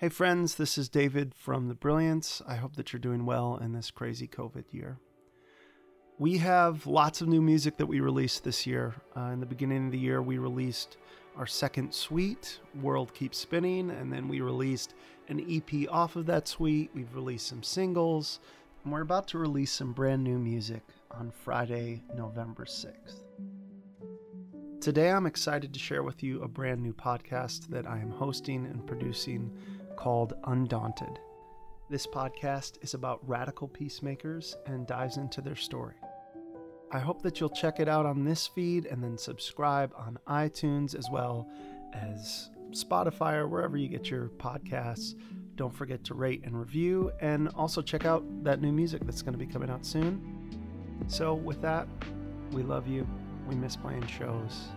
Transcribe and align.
Hey, 0.00 0.08
friends, 0.08 0.54
this 0.54 0.78
is 0.78 0.88
David 0.88 1.34
from 1.34 1.68
The 1.68 1.74
Brilliance. 1.74 2.40
I 2.48 2.54
hope 2.54 2.76
that 2.76 2.90
you're 2.90 3.00
doing 3.00 3.26
well 3.26 3.58
in 3.60 3.72
this 3.72 3.90
crazy 3.90 4.26
COVID 4.26 4.64
year. 4.72 4.98
We 6.18 6.38
have 6.38 6.86
lots 6.86 7.20
of 7.20 7.28
new 7.28 7.42
music 7.42 7.76
that 7.76 7.84
we 7.84 8.00
released 8.00 8.42
this 8.42 8.66
year. 8.66 8.94
Uh, 9.14 9.24
in 9.24 9.40
the 9.40 9.44
beginning 9.44 9.84
of 9.84 9.92
the 9.92 9.98
year, 9.98 10.22
we 10.22 10.38
released 10.38 10.96
our 11.36 11.46
second 11.46 11.92
suite, 11.92 12.60
World 12.80 13.12
Keeps 13.12 13.36
Spinning, 13.36 13.90
and 13.90 14.10
then 14.10 14.26
we 14.26 14.40
released 14.40 14.94
an 15.28 15.44
EP 15.50 15.86
off 15.90 16.16
of 16.16 16.24
that 16.24 16.48
suite. 16.48 16.90
We've 16.94 17.14
released 17.14 17.48
some 17.48 17.62
singles, 17.62 18.40
and 18.82 18.94
we're 18.94 19.02
about 19.02 19.28
to 19.28 19.38
release 19.38 19.70
some 19.70 19.92
brand 19.92 20.24
new 20.24 20.38
music 20.38 20.80
on 21.10 21.30
Friday, 21.30 22.02
November 22.16 22.64
6th. 22.64 23.20
Today, 24.80 25.10
I'm 25.10 25.26
excited 25.26 25.74
to 25.74 25.78
share 25.78 26.02
with 26.02 26.22
you 26.22 26.42
a 26.42 26.48
brand 26.48 26.82
new 26.82 26.94
podcast 26.94 27.68
that 27.68 27.86
I 27.86 27.98
am 27.98 28.12
hosting 28.12 28.64
and 28.64 28.86
producing 28.86 29.52
called 30.00 30.32
Undaunted. 30.44 31.18
This 31.90 32.06
podcast 32.06 32.82
is 32.82 32.94
about 32.94 33.20
radical 33.28 33.68
peacemakers 33.68 34.56
and 34.64 34.86
dives 34.86 35.18
into 35.18 35.42
their 35.42 35.56
story. 35.56 35.96
I 36.90 36.98
hope 36.98 37.20
that 37.20 37.38
you'll 37.38 37.50
check 37.50 37.80
it 37.80 37.88
out 37.88 38.06
on 38.06 38.24
this 38.24 38.46
feed 38.46 38.86
and 38.86 39.04
then 39.04 39.18
subscribe 39.18 39.92
on 39.94 40.18
iTunes 40.26 40.94
as 40.94 41.10
well 41.10 41.46
as 41.92 42.48
Spotify 42.70 43.34
or 43.34 43.46
wherever 43.46 43.76
you 43.76 43.88
get 43.88 44.08
your 44.08 44.30
podcasts. 44.38 45.16
Don't 45.56 45.74
forget 45.74 46.02
to 46.04 46.14
rate 46.14 46.44
and 46.44 46.58
review 46.58 47.12
and 47.20 47.50
also 47.50 47.82
check 47.82 48.06
out 48.06 48.24
that 48.42 48.62
new 48.62 48.72
music 48.72 49.04
that's 49.04 49.20
going 49.20 49.34
to 49.34 49.38
be 49.38 49.52
coming 49.52 49.68
out 49.68 49.84
soon. 49.84 51.04
So, 51.08 51.34
with 51.34 51.60
that, 51.60 51.86
we 52.52 52.62
love 52.62 52.88
you. 52.88 53.06
We 53.46 53.54
miss 53.54 53.76
playing 53.76 54.06
shows. 54.06 54.68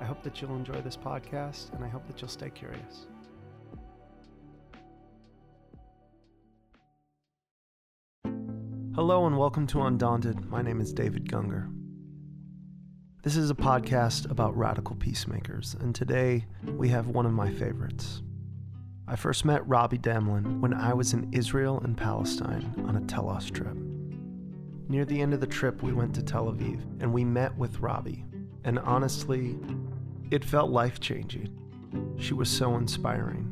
I 0.00 0.04
hope 0.06 0.22
that 0.22 0.40
you'll 0.40 0.56
enjoy 0.56 0.80
this 0.80 0.96
podcast 0.96 1.74
and 1.74 1.84
I 1.84 1.88
hope 1.88 2.06
that 2.06 2.22
you'll 2.22 2.30
stay 2.30 2.48
curious. 2.48 3.06
Hello 8.94 9.24
and 9.26 9.38
welcome 9.38 9.66
to 9.68 9.80
Undaunted. 9.80 10.50
My 10.50 10.60
name 10.60 10.78
is 10.78 10.92
David 10.92 11.24
Gungor. 11.24 11.72
This 13.22 13.38
is 13.38 13.48
a 13.48 13.54
podcast 13.54 14.30
about 14.30 14.54
radical 14.54 14.94
peacemakers, 14.96 15.74
and 15.80 15.94
today 15.94 16.44
we 16.76 16.90
have 16.90 17.08
one 17.08 17.24
of 17.24 17.32
my 17.32 17.50
favorites. 17.50 18.20
I 19.08 19.16
first 19.16 19.46
met 19.46 19.66
Robi 19.66 19.98
Damelin 19.98 20.60
when 20.60 20.74
I 20.74 20.92
was 20.92 21.14
in 21.14 21.32
Israel 21.32 21.80
and 21.82 21.96
Palestine 21.96 22.70
on 22.86 22.96
a 22.96 23.06
Telos 23.06 23.48
trip. 23.48 23.78
Near 24.90 25.06
the 25.06 25.22
end 25.22 25.32
of 25.32 25.40
the 25.40 25.46
trip, 25.46 25.82
we 25.82 25.94
went 25.94 26.14
to 26.16 26.22
Tel 26.22 26.52
Aviv 26.52 26.82
and 27.00 27.14
we 27.14 27.24
met 27.24 27.56
with 27.56 27.80
Robi, 27.80 28.26
and 28.64 28.78
honestly, 28.80 29.58
it 30.30 30.44
felt 30.44 30.70
life 30.70 31.00
changing. 31.00 31.48
She 32.18 32.34
was 32.34 32.50
so 32.50 32.76
inspiring. 32.76 33.51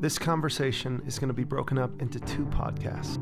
This 0.00 0.16
conversation 0.16 1.02
is 1.08 1.18
going 1.18 1.26
to 1.26 1.34
be 1.34 1.42
broken 1.42 1.76
up 1.76 2.00
into 2.00 2.20
two 2.20 2.44
podcasts. 2.44 3.18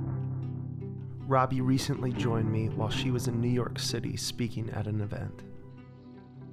Robi 1.26 1.64
recently 1.64 2.12
joined 2.12 2.52
me 2.52 2.68
while 2.68 2.90
she 2.90 3.10
was 3.10 3.28
in 3.28 3.40
New 3.40 3.48
York 3.48 3.78
City 3.78 4.14
speaking 4.14 4.68
at 4.68 4.86
an 4.86 5.00
event. 5.00 5.42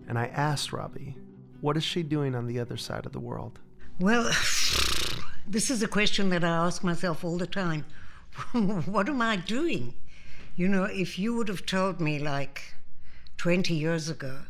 And 0.07 0.17
I 0.17 0.27
asked 0.27 0.71
Robi, 0.71 1.15
what 1.59 1.75
is 1.75 1.83
she 1.83 2.03
doing 2.03 2.35
on 2.35 2.47
the 2.47 2.57
other 2.57 2.77
side 2.77 3.05
of 3.05 3.11
the 3.11 3.19
world? 3.19 3.59
Well, 3.99 4.23
this 5.45 5.69
is 5.69 5.83
a 5.83 5.89
question 5.89 6.29
that 6.29 6.45
I 6.45 6.67
ask 6.67 6.85
myself 6.85 7.25
all 7.25 7.37
the 7.37 7.45
time. 7.45 7.85
what 8.85 9.09
am 9.09 9.21
I 9.21 9.35
doing? 9.35 9.93
You 10.55 10.69
know, 10.69 10.85
if 10.85 11.19
you 11.19 11.35
would 11.35 11.49
have 11.49 11.65
told 11.65 11.99
me 11.99 12.17
like 12.17 12.75
20 13.35 13.73
years 13.73 14.07
ago 14.07 14.43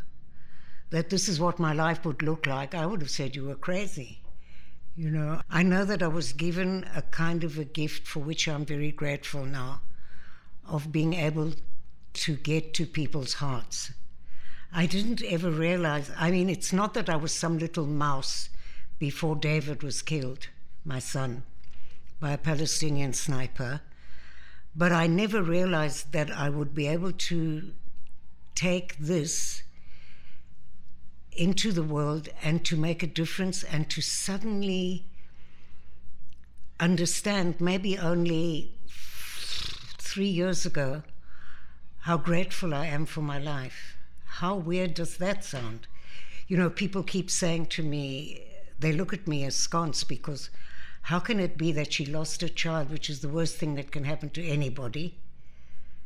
that 0.92 1.10
this 1.10 1.28
is 1.28 1.40
what 1.40 1.58
my 1.58 1.74
life 1.74 2.06
would 2.06 2.22
look 2.22 2.46
like, 2.46 2.76
I 2.76 2.86
would 2.86 3.02
have 3.02 3.10
said 3.10 3.36
you 3.36 3.46
were 3.46 3.56
crazy. 3.56 4.20
You 4.96 5.10
know, 5.10 5.42
I 5.50 5.64
know 5.64 5.86
that 5.86 6.04
I 6.04 6.08
was 6.08 6.34
given 6.34 6.86
a 6.96 7.02
kind 7.02 7.44
of 7.44 7.58
a 7.58 7.66
gift 7.66 8.08
for 8.08 8.20
which 8.20 8.48
I'm 8.48 8.64
very 8.64 8.92
grateful 8.92 9.44
now 9.44 9.82
of 10.68 10.92
being 10.92 11.14
able 11.14 11.54
to 12.14 12.36
get 12.36 12.76
to 12.76 12.86
people's 12.86 13.34
hearts. 13.34 13.92
I 14.72 14.86
didn't 14.86 15.24
ever 15.24 15.50
realize, 15.50 16.12
I 16.16 16.30
mean, 16.30 16.48
it's 16.48 16.72
not 16.72 16.94
that 16.94 17.10
I 17.10 17.16
was 17.16 17.34
some 17.34 17.58
little 17.58 17.88
mouse 17.88 18.50
before 19.00 19.36
David 19.36 19.82
was 19.82 20.04
killed, 20.04 20.48
my 20.86 21.00
son, 21.00 21.44
by 22.20 22.32
a 22.32 22.38
Palestinian 22.38 23.14
sniper, 23.14 23.82
but 24.76 24.92
I 24.92 25.08
never 25.08 25.42
realized 25.42 26.12
that 26.12 26.30
I 26.30 26.50
would 26.50 26.76
be 26.76 26.86
able 26.86 27.12
to 27.12 27.72
take 28.54 28.98
this 28.98 29.63
into 31.36 31.72
the 31.72 31.84
world 31.84 32.30
and 32.42 32.64
to 32.66 32.76
make 32.76 33.04
a 33.04 33.08
difference 33.08 33.64
and 33.64 33.90
to 33.90 34.02
suddenly 34.02 35.06
understand, 36.80 37.62
maybe 37.62 37.98
only 37.98 38.72
three 39.98 40.28
years 40.28 40.66
ago, 40.66 41.04
how 42.00 42.18
grateful 42.18 42.74
I 42.74 42.88
am 42.88 43.06
for 43.06 43.22
my 43.22 43.40
life. 43.40 43.96
How 44.26 44.56
weird 44.56 44.94
does 44.94 45.18
that 45.18 45.46
sound? 45.46 45.88
You 46.48 46.58
know, 46.58 46.70
people 46.70 47.04
keep 47.04 47.30
saying 47.30 47.68
to 47.68 47.84
me, 47.84 48.44
they 48.80 48.92
look 48.92 49.14
at 49.14 49.28
me 49.28 49.46
askance 49.46 50.04
because 50.04 50.50
how 51.04 51.20
can 51.20 51.40
it 51.40 51.58
be 51.58 51.72
that 51.72 51.94
she 51.94 52.06
lost 52.06 52.44
a 52.44 52.50
child, 52.50 52.90
which 52.90 53.10
is 53.10 53.22
the 53.22 53.30
worst 53.30 53.58
thing 53.58 53.76
that 53.76 53.92
can 53.92 54.04
happen 54.04 54.30
to 54.32 54.46
anybody 54.46 55.16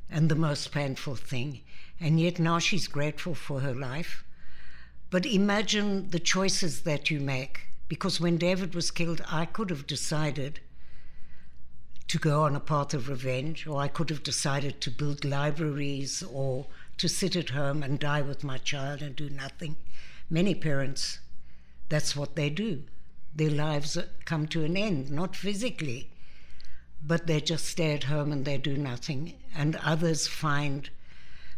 and 0.09 0.29
the 0.29 0.35
most 0.35 0.71
painful 0.71 1.15
thing, 1.15 1.61
and 1.99 2.19
yet 2.19 2.39
now 2.39 2.59
she's 2.59 2.87
grateful 2.87 3.33
for 3.33 3.61
her 3.61 3.73
life? 3.73 4.23
But 5.09 5.25
imagine 5.25 6.09
the 6.09 6.19
choices 6.19 6.81
that 6.81 7.09
you 7.09 7.19
make. 7.19 7.67
Because 7.87 8.19
when 8.19 8.37
David 8.37 8.75
was 8.75 8.91
killed, 8.91 9.23
I 9.31 9.45
could 9.45 9.69
have 9.69 9.87
decided 9.87 10.59
to 12.09 12.17
go 12.17 12.43
on 12.43 12.55
a 12.55 12.59
path 12.59 12.93
of 12.93 13.09
revenge, 13.09 13.65
or 13.65 13.81
I 13.81 13.87
could 13.87 14.09
have 14.09 14.23
decided 14.23 14.81
to 14.81 14.91
build 14.91 15.23
libraries 15.23 16.23
or 16.23 16.67
to 16.97 17.07
sit 17.07 17.35
at 17.35 17.49
home 17.49 17.83
and 17.83 17.99
die 17.99 18.21
with 18.21 18.43
my 18.43 18.57
child 18.57 19.01
and 19.01 19.15
do 19.15 19.29
nothing. 19.29 19.77
Many 20.29 20.55
parents, 20.55 21.19
that's 21.89 22.15
what 22.15 22.35
they 22.35 22.49
do. 22.49 22.83
Their 23.33 23.49
lives 23.49 23.97
come 24.25 24.47
to 24.47 24.65
an 24.65 24.75
end, 24.75 25.11
not 25.11 25.35
physically, 25.35 26.09
but 27.01 27.27
they 27.27 27.39
just 27.39 27.65
stay 27.65 27.93
at 27.93 28.05
home 28.05 28.31
and 28.31 28.43
they 28.43 28.57
do 28.57 28.75
nothing. 28.77 29.35
And 29.55 29.75
others 29.77 30.27
find 30.27 30.89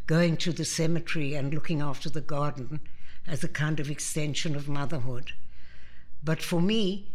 going 0.06 0.38
to 0.38 0.52
the 0.52 0.66
cemetery 0.66 1.36
and 1.36 1.54
looking 1.54 1.82
after 1.82 2.09
the 2.09 2.22
garden 2.22 2.82
as 3.29 3.44
a 3.44 3.47
kind 3.47 3.79
of 3.79 3.91
extension 3.91 4.56
of 4.56 4.67
motherhood. 4.67 5.34
But 6.23 6.41
for 6.41 6.59
me, 6.59 7.07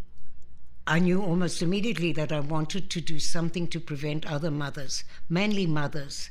I 0.86 1.00
knew 1.00 1.20
almost 1.20 1.60
immediately 1.60 2.12
that 2.12 2.30
I 2.30 2.40
wanted 2.40 2.88
to 2.90 3.00
do 3.00 3.18
something 3.18 3.66
to 3.68 3.80
prevent 3.80 4.24
other 4.24 4.50
mothers, 4.50 5.02
mainly 5.28 5.66
mothers. 5.66 6.30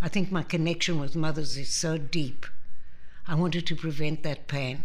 I 0.00 0.08
think 0.08 0.30
my 0.30 0.42
connection 0.42 1.00
with 1.00 1.16
mothers 1.16 1.56
is 1.56 1.70
so 1.70 1.98
deep. 1.98 2.46
I 3.26 3.34
wanted 3.34 3.66
to 3.66 3.76
prevent 3.76 4.22
that 4.22 4.46
pain. 4.46 4.84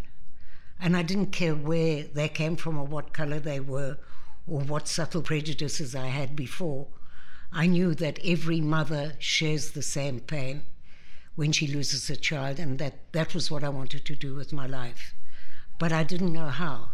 And 0.80 0.98
I 0.98 1.04
didn't 1.04 1.32
care 1.32 1.56
where 1.56 2.04
they 2.04 2.30
came 2.30 2.56
from 2.56 2.78
or 2.78 2.86
what 2.86 3.14
color 3.14 3.40
they 3.40 3.60
were 3.60 3.98
or 4.48 4.62
what 4.62 4.88
subtle 4.88 5.22
prejudices 5.22 5.94
I 5.94 6.08
had 6.08 6.36
before. 6.36 6.88
I 7.52 7.68
knew 7.68 7.94
that 7.96 8.20
every 8.24 8.62
mother 8.62 9.14
shares 9.20 9.72
the 9.72 9.82
same 9.82 10.22
pain 10.22 10.64
when 11.40 11.54
she 11.54 11.68
loses 11.68 12.10
a 12.10 12.18
child, 12.18 12.60
and 12.60 12.80
that, 12.80 13.14
that 13.14 13.34
was 13.34 13.50
what 13.50 13.64
I 13.64 13.70
wanted 13.70 14.04
to 14.04 14.14
do 14.14 14.36
with 14.36 14.52
my 14.52 14.68
life. 14.68 15.14
But 15.78 15.94
I 15.94 16.04
didn't 16.04 16.34
know 16.34 16.50
how. 16.50 16.90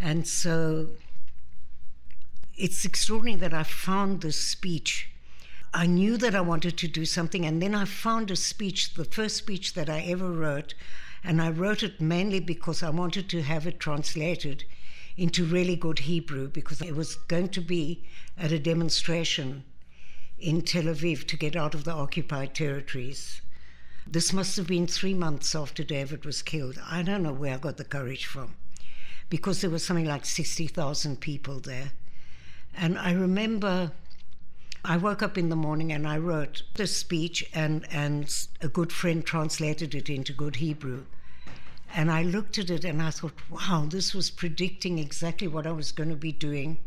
And 0.00 0.26
so 0.26 0.88
it's 2.56 2.86
extraordinary 2.86 3.38
that 3.40 3.52
I 3.52 3.64
found 3.64 4.22
this 4.22 4.40
speech. 4.40 5.10
I 5.74 5.84
knew 5.84 6.16
that 6.16 6.34
I 6.34 6.40
wanted 6.40 6.78
to 6.78 6.88
do 6.88 7.04
something, 7.04 7.44
and 7.44 7.60
then 7.60 7.74
I 7.74 7.84
found 7.84 8.30
a 8.30 8.36
speech, 8.36 8.94
the 8.94 9.04
first 9.04 9.36
speech 9.36 9.74
that 9.74 9.90
I 9.90 10.00
ever 10.00 10.32
wrote, 10.32 10.72
and 11.22 11.42
I 11.42 11.50
wrote 11.50 11.82
it 11.82 12.00
mainly 12.00 12.40
because 12.40 12.82
I 12.82 12.88
wanted 12.88 13.28
to 13.28 13.42
have 13.42 13.66
it 13.66 13.78
translated 13.78 14.64
into 15.18 15.44
really 15.44 15.76
good 15.76 15.98
Hebrew 15.98 16.48
because 16.48 16.80
it 16.80 16.96
was 16.96 17.16
going 17.16 17.50
to 17.50 17.60
be 17.60 18.04
at 18.38 18.52
a 18.52 18.58
demonstration 18.58 19.64
in 20.38 20.62
Tel 20.62 20.84
Aviv 20.84 21.26
to 21.26 21.36
get 21.36 21.56
out 21.56 21.74
of 21.74 21.84
the 21.84 21.92
occupied 21.92 22.54
territories. 22.54 23.40
This 24.06 24.32
must 24.32 24.56
have 24.56 24.66
been 24.66 24.86
three 24.86 25.14
months 25.14 25.54
after 25.54 25.82
David 25.82 26.24
was 26.24 26.42
killed. 26.42 26.80
I 26.88 27.02
don't 27.02 27.22
know 27.22 27.32
where 27.32 27.54
I 27.54 27.58
got 27.58 27.76
the 27.76 27.84
courage 27.84 28.24
from 28.24 28.54
because 29.28 29.60
there 29.60 29.70
was 29.70 29.84
something 29.84 30.06
like 30.06 30.24
60,000 30.24 31.20
people 31.20 31.60
there. 31.60 31.92
And 32.74 32.98
I 32.98 33.12
remember 33.12 33.92
I 34.84 34.96
woke 34.96 35.22
up 35.22 35.36
in 35.36 35.48
the 35.48 35.56
morning 35.56 35.92
and 35.92 36.06
I 36.06 36.18
wrote 36.18 36.62
the 36.74 36.86
speech, 36.86 37.44
and, 37.52 37.86
and 37.90 38.34
a 38.62 38.68
good 38.68 38.92
friend 38.92 39.24
translated 39.24 39.94
it 39.94 40.08
into 40.08 40.32
good 40.32 40.56
Hebrew. 40.56 41.04
And 41.94 42.10
I 42.10 42.22
looked 42.22 42.58
at 42.58 42.70
it 42.70 42.84
and 42.84 43.02
I 43.02 43.10
thought, 43.10 43.34
wow, 43.50 43.86
this 43.88 44.14
was 44.14 44.30
predicting 44.30 44.98
exactly 44.98 45.48
what 45.48 45.66
I 45.66 45.72
was 45.72 45.90
going 45.90 46.10
to 46.10 46.16
be 46.16 46.32
doing 46.32 46.78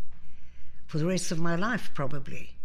for 0.88 0.98
the 0.98 1.06
rest 1.06 1.32
of 1.32 1.40
my 1.40 1.56
life, 1.56 1.92
probably. 1.94 2.56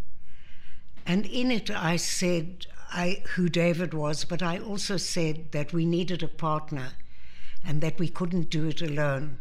And 1.06 1.24
in 1.26 1.50
it, 1.50 1.70
I 1.70 1.96
said 1.96 2.66
I, 2.90 3.22
who 3.34 3.48
David 3.48 3.94
was, 3.94 4.24
but 4.24 4.42
I 4.42 4.58
also 4.58 4.96
said 4.96 5.52
that 5.52 5.72
we 5.72 5.86
needed 5.86 6.22
a 6.22 6.28
partner 6.28 6.92
and 7.64 7.80
that 7.80 7.98
we 7.98 8.08
couldn't 8.08 8.50
do 8.50 8.68
it 8.68 8.82
alone. 8.82 9.38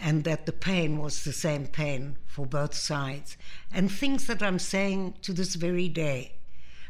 and 0.00 0.24
that 0.24 0.46
the 0.46 0.52
pain 0.52 0.98
was 0.98 1.24
the 1.24 1.32
same 1.32 1.66
pain 1.66 2.16
for 2.26 2.46
both 2.46 2.74
sides. 2.74 3.36
And 3.72 3.90
things 3.90 4.26
that 4.26 4.42
I'm 4.42 4.58
saying 4.58 5.14
to 5.22 5.32
this 5.32 5.54
very 5.54 5.88
day, 5.88 6.32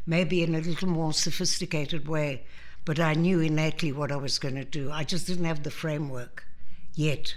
maybe 0.07 0.43
in 0.43 0.55
a 0.55 0.61
little 0.61 0.89
more 0.89 1.13
sophisticated 1.13 2.09
way, 2.09 2.45
but 2.85 3.01
I 3.01 3.15
knew 3.15 3.41
innately 3.41 3.93
what 3.93 4.13
I 4.13 4.17
was 4.17 4.39
going 4.39 4.57
to 4.57 4.65
do. 4.65 4.91
I 4.91 5.05
just 5.05 5.27
didn't 5.27 5.45
have 5.45 5.63
the 5.63 5.71
framework 5.71 6.47
yet. 6.95 7.35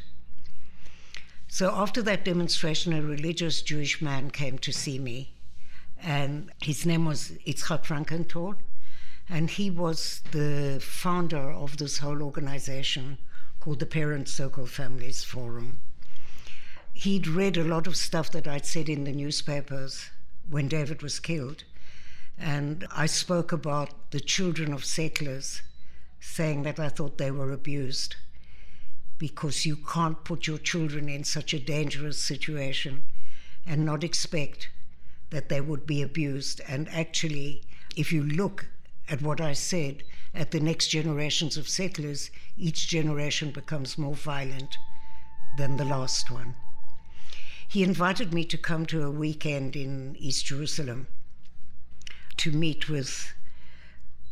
So 1.48 1.72
after 1.74 2.02
that 2.04 2.26
demonstration, 2.26 2.92
a 2.94 3.02
religious 3.02 3.62
Jewish 3.62 4.02
man 4.02 4.32
came 4.32 4.58
to 4.60 4.74
see 4.74 5.00
me, 5.00 5.34
and 6.02 6.52
his 6.62 6.86
name 6.86 7.06
was 7.06 7.32
Itzhak 7.46 7.86
Frankenthal, 7.86 8.56
and 9.30 9.50
he 9.50 9.70
was 9.70 10.22
the 10.32 10.80
founder 10.82 11.52
of 11.52 11.78
this 11.78 12.00
whole 12.00 12.22
organization 12.22 13.18
called 13.60 13.80
the 13.80 13.86
Parent 13.86 14.30
Circle 14.30 14.68
Families 14.68 15.24
Forum. 15.24 15.80
He'd 16.94 17.28
read 17.28 17.58
a 17.58 17.64
lot 17.64 17.88
of 17.88 17.98
stuff 17.98 18.32
that 18.32 18.48
I'd 18.48 18.66
said 18.66 18.90
in 18.90 19.04
the 19.04 19.12
newspapers 19.12 20.10
when 20.50 20.68
David 20.68 21.04
was 21.04 21.20
killed, 21.20 21.64
and 22.38 22.88
I 22.96 23.06
spoke 23.06 23.52
about 23.52 24.12
the 24.12 24.20
children 24.20 24.74
of 24.74 24.86
settlers, 24.86 25.62
saying 26.20 26.64
that 26.64 26.80
I 26.80 26.90
thought 26.90 27.18
they 27.18 27.32
were 27.32 27.52
abused 27.52 28.16
because 29.18 29.66
you 29.66 29.76
can't 29.76 30.24
put 30.24 30.48
your 30.48 30.58
children 30.58 31.10
in 31.10 31.24
such 31.24 31.54
a 31.54 31.60
dangerous 31.60 32.22
situation 32.22 33.04
and 33.66 33.86
not 33.86 34.04
expect 34.04 34.70
that 35.30 35.50
they 35.50 35.62
would 35.62 35.86
be 35.86 36.02
abused. 36.02 36.62
And 36.68 36.90
actually, 36.90 37.64
if 37.96 38.12
you 38.12 38.24
look 38.24 38.68
at 39.10 39.22
what 39.22 39.42
I 39.42 39.54
said, 39.54 40.04
at 40.34 40.52
the 40.52 40.60
next 40.60 40.88
generations 40.88 41.58
of 41.58 41.68
settlers, 41.68 42.30
each 42.58 42.88
generation 42.88 43.52
becomes 43.52 43.98
more 43.98 44.16
violent 44.16 44.78
than 45.58 45.78
the 45.78 45.86
last 45.86 46.30
one. 46.30 46.56
He 47.68 47.84
invited 47.84 48.34
me 48.34 48.46
to 48.46 48.58
come 48.58 48.86
to 48.88 49.04
a 49.04 49.12
weekend 49.12 49.76
in 49.76 50.16
East 50.18 50.46
Jerusalem 50.46 51.08
to 52.38 52.52
meet 52.52 52.88
with 52.88 53.34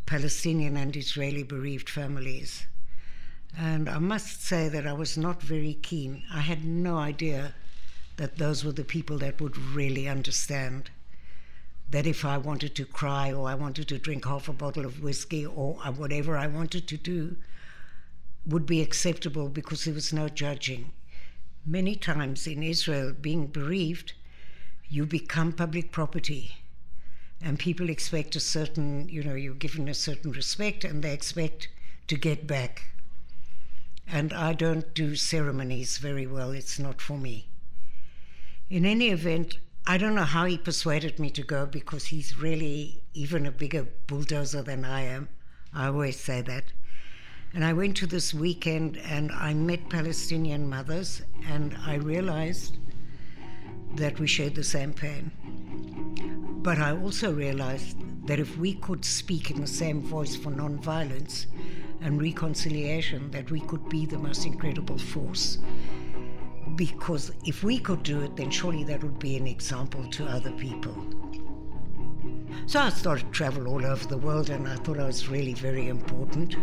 Palestinian 0.06 0.77
and 0.77 0.95
Israeli 0.95 1.44
bereaved 1.44 1.89
families. 1.89 2.65
And 3.57 3.89
I 3.89 3.97
must 3.97 4.44
say 4.44 4.69
that 4.69 4.86
I 4.86 4.94
was 4.94 5.18
not 5.18 5.42
very 5.42 5.74
keen. 5.74 6.24
I 6.31 6.42
had 6.42 6.63
no 6.63 6.97
idea 6.97 7.56
that 8.18 8.38
those 8.38 8.64
were 8.64 8.72
the 8.72 8.84
people 8.84 9.18
that 9.20 9.42
would 9.42 9.58
really 9.58 10.08
understand. 10.08 10.90
That 11.90 12.08
if 12.08 12.26
I 12.26 12.38
wanted 12.38 12.76
to 12.76 12.86
cry 12.86 13.32
or 13.32 13.48
I 13.48 13.56
wanted 13.56 13.88
to 13.90 13.98
drink 13.98 14.26
half 14.26 14.50
a 14.50 14.54
bottle 14.54 14.86
of 14.86 15.02
whiskey 15.02 15.46
or 15.46 15.76
whatever 15.76 16.38
I 16.38 16.48
wanted 16.48 16.88
to 16.88 16.98
do 16.98 17.38
would 18.46 18.66
be 18.66 18.82
acceptable 18.82 19.50
because 19.50 19.86
there 19.86 19.94
was 19.94 20.14
no 20.14 20.30
judging. 20.30 20.92
Many 21.66 21.96
times 21.96 22.48
in 22.48 22.64
Israel, 22.64 23.14
being 23.14 23.48
bereaved, 23.48 24.14
you 24.88 25.06
become 25.06 25.52
public 25.52 25.92
property. 25.92 26.58
And 27.42 27.60
people 27.60 27.90
expect 27.90 28.36
a 28.36 28.40
certain, 28.40 29.10
you 29.10 29.24
know, 29.24 29.36
you're 29.36 29.54
given 29.54 29.88
a 29.88 29.94
certain 29.94 30.32
respect 30.32 30.84
and 30.84 31.04
they 31.04 31.14
expect 31.14 31.70
to 32.08 32.16
get 32.16 32.48
back 32.48 32.96
and 34.08 34.34
I 34.34 34.54
don't 34.54 34.94
do 34.94 35.16
ceremonies 35.16 35.98
very 35.98 36.28
well. 36.28 36.52
It's 36.52 36.78
not 36.78 37.02
for 37.02 37.18
me. 37.18 37.48
In 38.70 38.84
any 38.84 39.10
event, 39.10 39.60
I 39.86 40.00
don't 40.00 40.16
know 40.16 40.24
how 40.24 40.46
he 40.46 40.58
persuaded 40.58 41.20
me 41.20 41.30
to 41.32 41.44
go 41.44 41.68
because 41.68 42.06
he's 42.06 42.40
really 42.40 43.04
even 43.14 43.46
a 43.46 43.52
bigger 43.52 43.88
bulldozer 44.08 44.64
than 44.64 44.84
I 44.84 45.02
am. 45.02 45.30
I 45.72 45.88
always 45.88 46.20
say 46.20 46.42
that. 46.42 46.64
And 47.54 47.64
I 47.64 47.74
went 47.74 47.96
to 47.98 48.08
this 48.08 48.34
weekend 48.34 48.98
and 48.98 49.32
I 49.32 49.54
met 49.54 49.90
Palestinian 49.90 50.68
mothers 50.68 51.22
and 51.48 51.78
I 51.86 51.96
realized 51.96 52.78
that 53.98 54.20
we 54.20 54.26
shared 54.26 54.56
the 54.56 54.64
same 54.64 54.94
pain. 54.94 55.32
But 56.64 56.80
I 56.80 56.98
also 56.98 57.32
realized 57.32 57.98
that 58.26 58.40
if 58.40 58.58
we 58.58 58.74
could 58.74 59.06
speak 59.06 59.52
in 59.52 59.62
the 59.62 59.68
same 59.68 60.02
voice 60.02 60.36
for 60.36 60.52
nonviolence, 60.52 61.46
and 62.02 62.22
reconciliation 62.22 63.32
that 63.32 63.50
we 63.50 63.60
could 63.62 63.88
be 63.90 64.06
the 64.06 64.18
most 64.18 64.46
incredible 64.46 64.98
force. 64.98 65.58
Because 66.74 67.32
if 67.46 67.64
we 67.64 67.78
could 67.78 68.04
do 68.04 68.22
it, 68.22 68.36
then 68.36 68.50
surely 68.50 68.84
that 68.86 69.04
would 69.04 69.20
be 69.20 69.38
an 69.38 69.48
example 69.48 70.06
to 70.10 70.26
other 70.26 70.52
people. 70.52 70.96
So 72.66 72.80
I 72.80 72.90
started 72.90 73.28
to 73.28 73.32
travel 73.32 73.68
all 73.68 73.86
over 73.86 74.08
the 74.08 74.18
world, 74.18 74.50
and 74.50 74.68
I 74.68 74.76
thought 74.78 75.00
I 75.00 75.06
was 75.06 75.30
really 75.30 75.54
very 75.54 75.88
important. 75.88 76.56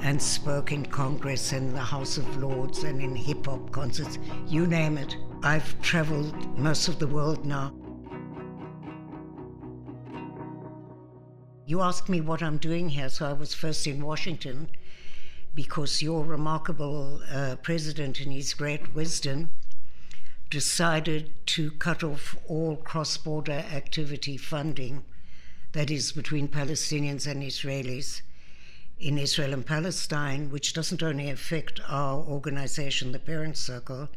And 0.00 0.22
spoke 0.22 0.70
in 0.70 0.86
Congress 0.86 1.52
and 1.52 1.74
the 1.74 1.80
House 1.80 2.18
of 2.18 2.36
Lords 2.36 2.84
and 2.84 3.00
in 3.02 3.16
hip 3.16 3.46
hop 3.46 3.72
concerts, 3.72 4.18
you 4.46 4.66
name 4.66 4.96
it. 4.96 5.16
I've 5.42 5.80
traveled 5.82 6.56
most 6.56 6.86
of 6.86 7.00
the 7.00 7.08
world 7.08 7.44
now. 7.44 7.74
You 11.66 11.80
asked 11.82 12.08
me 12.08 12.20
what 12.20 12.42
I'm 12.42 12.58
doing 12.58 12.88
here, 12.88 13.08
so 13.08 13.26
I 13.26 13.32
was 13.32 13.52
first 13.52 13.86
in 13.86 14.00
Washington 14.00 14.70
because 15.58 16.02
your 16.02 16.24
remarkable 16.24 17.20
uh, 17.32 17.56
president, 17.56 18.20
in 18.20 18.30
his 18.30 18.54
great 18.54 18.94
wisdom, 18.94 19.50
decided 20.50 21.32
to 21.46 21.72
cut 21.72 22.04
off 22.04 22.36
all 22.46 22.76
cross 22.76 23.16
border 23.16 23.64
activity 23.74 24.36
funding, 24.36 25.02
that 25.72 25.90
is, 25.90 26.12
between 26.12 26.46
Palestinians 26.46 27.26
and 27.26 27.42
Israelis 27.42 28.22
in 29.00 29.18
Israel 29.18 29.52
and 29.52 29.66
Palestine, 29.66 30.48
which 30.48 30.74
doesn't 30.74 31.02
only 31.02 31.28
affect 31.28 31.80
our 31.88 32.20
organization, 32.20 33.10
the 33.10 33.18
Parent 33.18 33.56
Circle, 33.56 34.08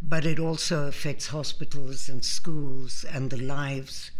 but 0.00 0.24
it 0.24 0.38
also 0.38 0.86
affects 0.86 1.26
hospitals 1.26 2.08
and 2.08 2.24
schools 2.24 3.04
and 3.10 3.30
the 3.30 3.42
lives 3.42 4.12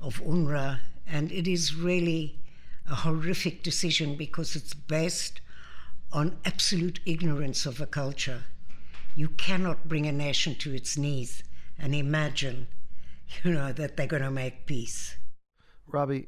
of 0.00 0.22
UNRWA. 0.22 0.78
And 1.08 1.32
it 1.32 1.48
is 1.48 1.74
really 1.74 2.38
a 2.88 2.94
horrific 2.94 3.64
decision 3.64 4.14
because 4.14 4.54
it's 4.54 4.74
based 4.74 5.40
on 6.12 6.38
absolute 6.44 7.00
ignorance 7.06 7.64
of 7.66 7.80
a 7.80 7.86
culture. 7.86 8.44
You 9.16 9.28
cannot 9.28 9.88
bring 9.88 10.06
a 10.06 10.12
nation 10.12 10.54
to 10.56 10.74
its 10.74 10.96
knees 10.96 11.42
and 11.78 11.94
imagine, 11.94 12.68
you 13.42 13.52
know, 13.52 13.72
that 13.72 13.96
they're 13.96 14.06
going 14.06 14.22
to 14.22 14.30
make 14.30 14.66
peace. 14.66 15.16
Robi, 15.90 16.26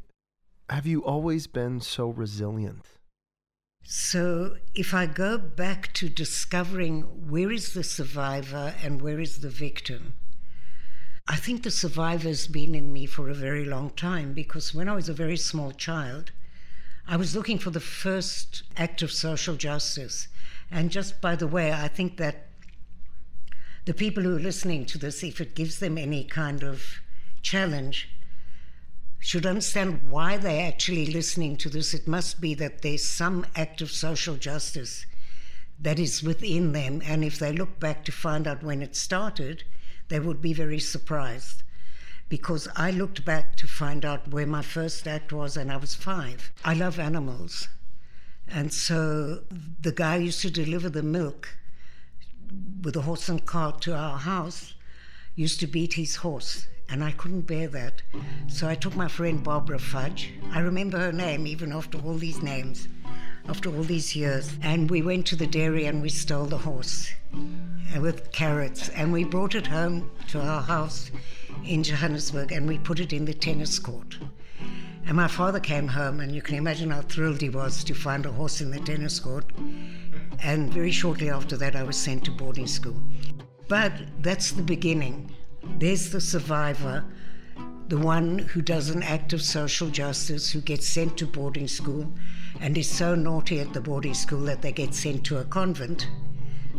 have 0.70 0.86
you 0.86 1.04
always 1.04 1.46
been 1.46 1.80
so 1.80 2.08
resilient? 2.08 2.86
So, 3.86 4.56
if 4.74 4.94
I 4.94 5.04
go 5.04 5.36
back 5.36 5.92
to 5.94 6.08
discovering 6.08 7.02
where 7.28 7.52
is 7.52 7.74
the 7.74 7.84
survivor 7.84 8.74
and 8.82 9.02
where 9.02 9.20
is 9.20 9.40
the 9.40 9.50
victim, 9.50 10.14
I 11.28 11.36
think 11.36 11.62
the 11.62 11.70
survivor's 11.70 12.46
been 12.46 12.74
in 12.74 12.92
me 12.92 13.04
for 13.04 13.28
a 13.28 13.34
very 13.34 13.64
long 13.64 13.90
time 13.90 14.32
because 14.32 14.74
when 14.74 14.88
I 14.88 14.94
was 14.94 15.08
a 15.10 15.14
very 15.14 15.36
small 15.36 15.70
child, 15.70 16.32
I 17.06 17.16
was 17.16 17.36
looking 17.36 17.58
for 17.58 17.70
the 17.70 17.80
first 17.80 18.62
act 18.76 19.02
of 19.02 19.12
social 19.12 19.56
justice. 19.56 20.28
And 20.70 20.90
just 20.90 21.20
by 21.20 21.36
the 21.36 21.46
way, 21.46 21.72
I 21.72 21.88
think 21.88 22.16
that 22.16 22.46
the 23.84 23.92
people 23.92 24.22
who 24.22 24.36
are 24.36 24.40
listening 24.40 24.86
to 24.86 24.98
this, 24.98 25.22
if 25.22 25.40
it 25.40 25.54
gives 25.54 25.78
them 25.78 25.98
any 25.98 26.24
kind 26.24 26.62
of 26.62 27.00
challenge, 27.42 28.08
should 29.18 29.44
understand 29.44 30.08
why 30.08 30.38
they're 30.38 30.66
actually 30.66 31.06
listening 31.06 31.56
to 31.58 31.68
this. 31.68 31.92
It 31.92 32.08
must 32.08 32.40
be 32.40 32.54
that 32.54 32.80
there's 32.80 33.04
some 33.04 33.46
act 33.54 33.82
of 33.82 33.90
social 33.90 34.36
justice 34.36 35.04
that 35.78 35.98
is 35.98 36.22
within 36.22 36.72
them. 36.72 37.02
And 37.04 37.22
if 37.22 37.38
they 37.38 37.52
look 37.52 37.78
back 37.78 38.04
to 38.04 38.12
find 38.12 38.46
out 38.46 38.62
when 38.62 38.80
it 38.80 38.96
started, 38.96 39.64
they 40.08 40.20
would 40.20 40.40
be 40.40 40.54
very 40.54 40.80
surprised 40.80 41.63
because 42.34 42.66
I 42.74 42.90
looked 42.90 43.24
back 43.24 43.54
to 43.54 43.68
find 43.68 44.04
out 44.04 44.26
where 44.26 44.44
my 44.44 44.60
first 44.60 45.06
act 45.06 45.32
was, 45.32 45.56
and 45.56 45.70
I 45.70 45.76
was 45.76 45.94
five. 45.94 46.50
I 46.64 46.74
love 46.74 46.98
animals. 46.98 47.68
And 48.48 48.72
so 48.72 49.44
the 49.80 49.92
guy 49.92 50.18
who 50.18 50.24
used 50.24 50.40
to 50.40 50.50
deliver 50.50 50.90
the 50.90 51.04
milk 51.04 51.56
with 52.82 52.96
a 52.96 53.02
horse 53.02 53.28
and 53.28 53.46
cart 53.46 53.80
to 53.82 53.94
our 53.94 54.18
house, 54.18 54.74
used 55.36 55.60
to 55.60 55.68
beat 55.68 55.92
his 55.92 56.16
horse, 56.16 56.66
and 56.88 57.04
I 57.04 57.12
couldn't 57.12 57.42
bear 57.42 57.68
that. 57.68 58.02
So 58.48 58.68
I 58.68 58.74
took 58.74 58.96
my 58.96 59.06
friend 59.06 59.40
Barbara 59.44 59.78
Fudge. 59.78 60.32
I 60.50 60.58
remember 60.58 60.98
her 60.98 61.12
name 61.12 61.46
even 61.46 61.70
after 61.70 61.98
all 61.98 62.14
these 62.14 62.42
names, 62.42 62.88
after 63.48 63.68
all 63.68 63.84
these 63.84 64.16
years. 64.16 64.58
And 64.60 64.90
we 64.90 65.02
went 65.02 65.24
to 65.28 65.36
the 65.36 65.46
dairy 65.46 65.84
and 65.86 66.02
we 66.02 66.08
stole 66.08 66.46
the 66.46 66.58
horse 66.58 67.12
uh, 67.94 68.00
with 68.00 68.32
carrots, 68.32 68.88
and 68.88 69.12
we 69.12 69.22
brought 69.22 69.54
it 69.54 69.68
home 69.68 70.10
to 70.30 70.40
our 70.40 70.62
house 70.62 71.12
in 71.66 71.82
Johannesburg 71.82 72.52
and 72.52 72.66
we 72.68 72.78
put 72.78 73.00
it 73.00 73.12
in 73.12 73.24
the 73.24 73.34
tennis 73.34 73.78
court. 73.78 74.18
And 75.06 75.16
my 75.16 75.28
father 75.28 75.60
came 75.60 75.88
home, 75.88 76.20
and 76.20 76.34
you 76.34 76.40
can 76.40 76.56
imagine 76.56 76.90
how 76.90 77.02
thrilled 77.02 77.42
he 77.42 77.50
was 77.50 77.84
to 77.84 77.94
find 77.94 78.24
a 78.24 78.32
horse 78.32 78.62
in 78.62 78.70
the 78.70 78.80
tennis 78.80 79.20
court. 79.20 79.44
And 80.42 80.72
very 80.72 80.90
shortly 80.90 81.28
after 81.28 81.56
that, 81.58 81.76
I 81.76 81.82
was 81.82 81.96
sent 81.96 82.24
to 82.24 82.30
boarding 82.30 82.66
school. 82.66 82.96
But 83.68 83.92
that's 84.20 84.52
the 84.52 84.62
beginning. 84.62 85.30
There's 85.78 86.10
the 86.10 86.20
survivor, 86.20 87.04
the 87.88 87.98
one 87.98 88.38
who 88.38 88.62
does 88.62 88.88
an 88.88 89.02
act 89.02 89.34
of 89.34 89.42
social 89.42 89.88
justice, 89.88 90.50
who 90.50 90.60
gets 90.60 90.86
sent 90.86 91.18
to 91.18 91.26
boarding 91.26 91.68
school 91.68 92.10
and 92.60 92.78
is 92.78 92.88
so 92.88 93.14
naughty 93.14 93.60
at 93.60 93.74
the 93.74 93.80
boarding 93.80 94.14
school 94.14 94.40
that 94.40 94.62
they 94.62 94.72
get 94.72 94.94
sent 94.94 95.24
to 95.24 95.38
a 95.38 95.44
convent 95.44 96.08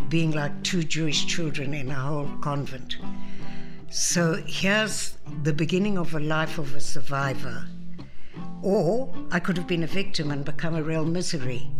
being 0.10 0.32
like 0.32 0.64
two 0.64 0.84
Jewish 0.84 1.26
children 1.26 1.74
in 1.74 1.90
a 1.90 1.96
whole 1.96 2.30
convent. 2.42 2.98
So 3.98 4.44
here's 4.46 5.18
the 5.44 5.54
beginning 5.54 5.98
of 5.98 6.14
a 6.14 6.20
life 6.20 6.58
of 6.58 6.76
a 6.76 6.82
survivor. 6.82 7.66
Or 8.62 9.16
I 9.32 9.40
could 9.40 9.56
have 9.56 9.68
been 9.68 9.84
a 9.84 9.88
victim 9.88 10.32
and 10.32 10.44
become 10.44 10.76
a 10.76 10.84
real 10.84 11.06
misery. 11.06 11.72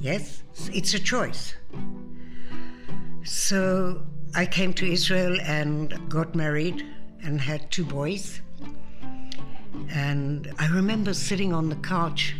Yes, 0.00 0.42
it's 0.72 0.94
a 0.94 0.98
choice. 0.98 1.54
So 3.22 4.02
I 4.34 4.46
came 4.46 4.72
to 4.72 4.90
Israel 4.90 5.38
and 5.42 6.08
got 6.08 6.34
married 6.34 6.86
and 7.22 7.38
had 7.38 7.70
two 7.70 7.84
boys. 7.84 8.40
And 9.90 10.50
I 10.58 10.68
remember 10.68 11.12
sitting 11.12 11.52
on 11.52 11.68
the 11.68 11.76
couch 11.76 12.34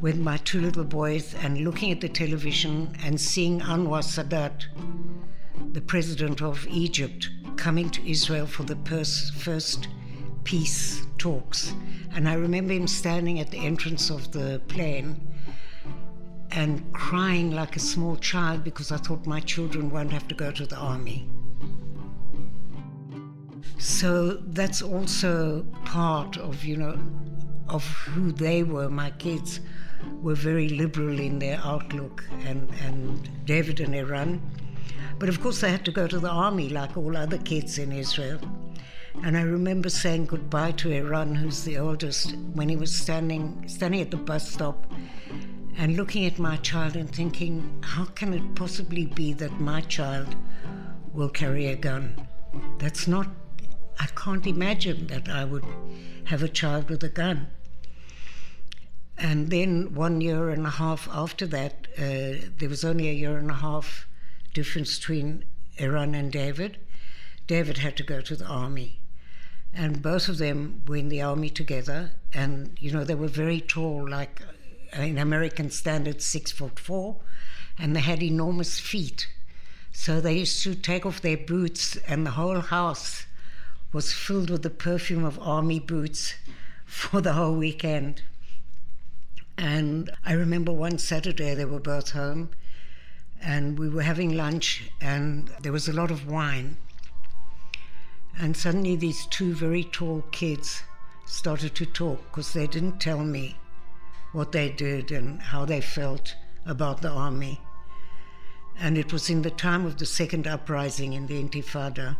with 0.00 0.16
my 0.16 0.36
two 0.36 0.60
little 0.60 0.84
boys 0.84 1.34
and 1.34 1.64
looking 1.64 1.90
at 1.90 2.00
the 2.00 2.08
television 2.08 2.94
and 3.04 3.20
seeing 3.20 3.58
Anwar 3.58 4.04
Sadat, 4.04 4.66
the 5.72 5.80
president 5.80 6.40
of 6.40 6.64
Egypt, 6.68 7.28
coming 7.62 7.88
to 7.88 8.10
Israel 8.10 8.44
for 8.44 8.64
the 8.64 8.74
pers- 8.74 9.30
first 9.30 9.86
peace 10.42 11.06
talks. 11.16 11.72
And 12.12 12.28
I 12.28 12.34
remember 12.34 12.72
him 12.72 12.88
standing 12.88 13.38
at 13.38 13.52
the 13.52 13.58
entrance 13.58 14.10
of 14.10 14.32
the 14.32 14.60
plane 14.66 15.28
and 16.50 16.92
crying 16.92 17.52
like 17.52 17.76
a 17.76 17.78
small 17.78 18.16
child 18.16 18.64
because 18.64 18.90
I 18.90 18.96
thought 18.96 19.26
my 19.26 19.38
children 19.38 19.90
won't 19.90 20.10
have 20.12 20.26
to 20.26 20.34
go 20.34 20.50
to 20.50 20.66
the 20.66 20.74
army. 20.74 21.28
So 23.78 24.38
that's 24.58 24.82
also 24.82 25.62
part 25.84 26.36
of, 26.38 26.64
you 26.64 26.76
know, 26.76 26.98
of 27.68 27.84
who 27.84 28.32
they 28.32 28.64
were, 28.64 28.88
my 28.88 29.10
kids 29.10 29.60
were 30.20 30.34
very 30.34 30.68
liberal 30.68 31.20
in 31.20 31.38
their 31.38 31.60
outlook, 31.62 32.24
and, 32.44 32.68
and 32.86 33.46
David 33.46 33.78
and 33.78 33.94
Eran. 33.94 34.42
But 35.22 35.28
of 35.28 35.40
course, 35.40 35.60
they 35.60 35.70
had 35.70 35.84
to 35.84 35.92
go 35.92 36.08
to 36.08 36.18
the 36.18 36.28
army 36.28 36.68
like 36.68 36.96
all 36.96 37.16
other 37.16 37.38
kids 37.38 37.78
in 37.78 37.92
Israel. 37.92 38.40
And 39.22 39.36
I 39.36 39.42
remember 39.42 39.88
saying 39.88 40.26
goodbye 40.26 40.72
to 40.72 40.90
Eran, 40.90 41.36
who's 41.36 41.62
the 41.62 41.78
oldest, 41.78 42.34
when 42.54 42.68
he 42.68 42.74
was 42.74 42.92
standing, 42.92 43.62
standing 43.68 44.00
at 44.00 44.10
the 44.10 44.16
bus 44.16 44.50
stop 44.50 44.84
and 45.76 45.96
looking 45.96 46.26
at 46.26 46.40
my 46.40 46.56
child 46.56 46.96
and 46.96 47.08
thinking, 47.08 47.84
how 47.84 48.06
can 48.06 48.34
it 48.34 48.56
possibly 48.56 49.06
be 49.06 49.32
that 49.34 49.60
my 49.60 49.82
child 49.82 50.34
will 51.12 51.28
carry 51.28 51.66
a 51.68 51.76
gun? 51.76 52.26
That's 52.78 53.06
not, 53.06 53.28
I 54.00 54.06
can't 54.16 54.44
imagine 54.44 55.06
that 55.06 55.28
I 55.28 55.44
would 55.44 55.64
have 56.24 56.42
a 56.42 56.48
child 56.48 56.90
with 56.90 57.04
a 57.04 57.08
gun. 57.08 57.46
And 59.16 59.50
then 59.50 59.94
one 59.94 60.20
year 60.20 60.50
and 60.50 60.66
a 60.66 60.70
half 60.70 61.08
after 61.12 61.46
that, 61.46 61.86
uh, 61.96 62.48
there 62.58 62.68
was 62.68 62.84
only 62.84 63.08
a 63.08 63.12
year 63.12 63.38
and 63.38 63.48
a 63.48 63.54
half 63.54 64.08
difference 64.52 64.98
between 64.98 65.44
Eran 65.78 66.14
and 66.14 66.30
David. 66.30 66.78
David 67.46 67.78
had 67.78 67.96
to 67.96 68.02
go 68.02 68.20
to 68.20 68.36
the 68.36 68.46
army. 68.46 69.00
And 69.74 70.02
both 70.02 70.28
of 70.28 70.38
them 70.38 70.82
were 70.86 70.96
in 70.96 71.08
the 71.08 71.22
army 71.22 71.48
together. 71.48 72.12
And, 72.32 72.76
you 72.80 72.92
know, 72.92 73.04
they 73.04 73.14
were 73.14 73.28
very 73.28 73.60
tall, 73.60 74.08
like 74.08 74.42
uh, 74.96 75.02
in 75.02 75.18
American 75.18 75.70
standards, 75.70 76.24
six 76.24 76.52
foot 76.52 76.78
four. 76.78 77.16
And 77.78 77.96
they 77.96 78.00
had 78.00 78.22
enormous 78.22 78.78
feet. 78.78 79.28
So 79.92 80.20
they 80.20 80.38
used 80.38 80.62
to 80.62 80.74
take 80.74 81.04
off 81.04 81.20
their 81.20 81.36
boots, 81.36 81.96
and 82.08 82.26
the 82.26 82.32
whole 82.32 82.60
house 82.60 83.26
was 83.92 84.12
filled 84.12 84.48
with 84.50 84.62
the 84.62 84.70
perfume 84.70 85.24
of 85.24 85.38
army 85.38 85.78
boots 85.78 86.34
for 86.86 87.20
the 87.20 87.34
whole 87.34 87.56
weekend. 87.56 88.22
And 89.58 90.10
I 90.24 90.32
remember 90.32 90.72
one 90.72 90.98
Saturday 90.98 91.54
they 91.54 91.64
were 91.64 91.80
both 91.80 92.10
home 92.10 92.50
and 93.42 93.78
we 93.78 93.88
were 93.88 94.02
having 94.02 94.36
lunch 94.36 94.90
and 95.00 95.50
there 95.60 95.72
was 95.72 95.88
a 95.88 95.92
lot 95.92 96.10
of 96.10 96.28
wine. 96.28 96.76
And 98.38 98.56
suddenly 98.56 98.96
these 98.96 99.26
two 99.26 99.54
very 99.54 99.84
tall 99.84 100.24
kids 100.30 100.82
started 101.26 101.74
to 101.74 101.86
talk 101.86 102.22
because 102.30 102.52
they 102.52 102.66
didn't 102.66 103.00
tell 103.00 103.24
me 103.24 103.56
what 104.32 104.52
they 104.52 104.70
did 104.70 105.10
and 105.10 105.42
how 105.42 105.64
they 105.64 105.80
felt 105.80 106.34
about 106.64 107.02
the 107.02 107.10
army. 107.10 107.60
And 108.78 108.96
it 108.96 109.12
was 109.12 109.28
in 109.28 109.42
the 109.42 109.50
time 109.50 109.84
of 109.84 109.98
the 109.98 110.06
second 110.06 110.46
uprising 110.46 111.12
in 111.12 111.26
the 111.26 111.42
Intifada. 111.42 112.16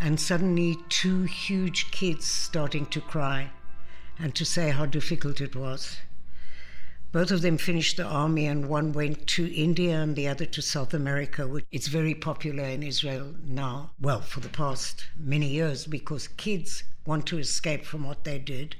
And 0.00 0.18
suddenly, 0.18 0.76
two 0.88 1.24
huge 1.24 1.90
kids 1.90 2.24
starting 2.26 2.86
to 2.86 3.00
cry 3.00 3.50
and 4.18 4.34
to 4.34 4.44
say 4.44 4.70
how 4.70 4.86
difficult 4.86 5.40
it 5.40 5.54
was. 5.54 5.98
Both 7.10 7.30
of 7.30 7.40
them 7.40 7.56
finished 7.56 7.96
the 7.96 8.04
army, 8.04 8.46
and 8.46 8.68
one 8.68 8.92
went 8.92 9.26
to 9.28 9.54
India 9.54 9.98
and 9.98 10.14
the 10.14 10.28
other 10.28 10.44
to 10.44 10.60
South 10.60 10.92
America, 10.92 11.48
which 11.48 11.64
it's 11.72 11.88
very 11.88 12.14
popular 12.14 12.64
in 12.64 12.82
Israel 12.82 13.34
now. 13.42 13.92
Well, 13.98 14.20
for 14.20 14.40
the 14.40 14.50
past 14.50 15.06
many 15.16 15.48
years, 15.48 15.86
because 15.86 16.28
kids 16.28 16.82
want 17.06 17.24
to 17.28 17.38
escape 17.38 17.86
from 17.86 18.04
what 18.04 18.24
they 18.24 18.38
did 18.38 18.76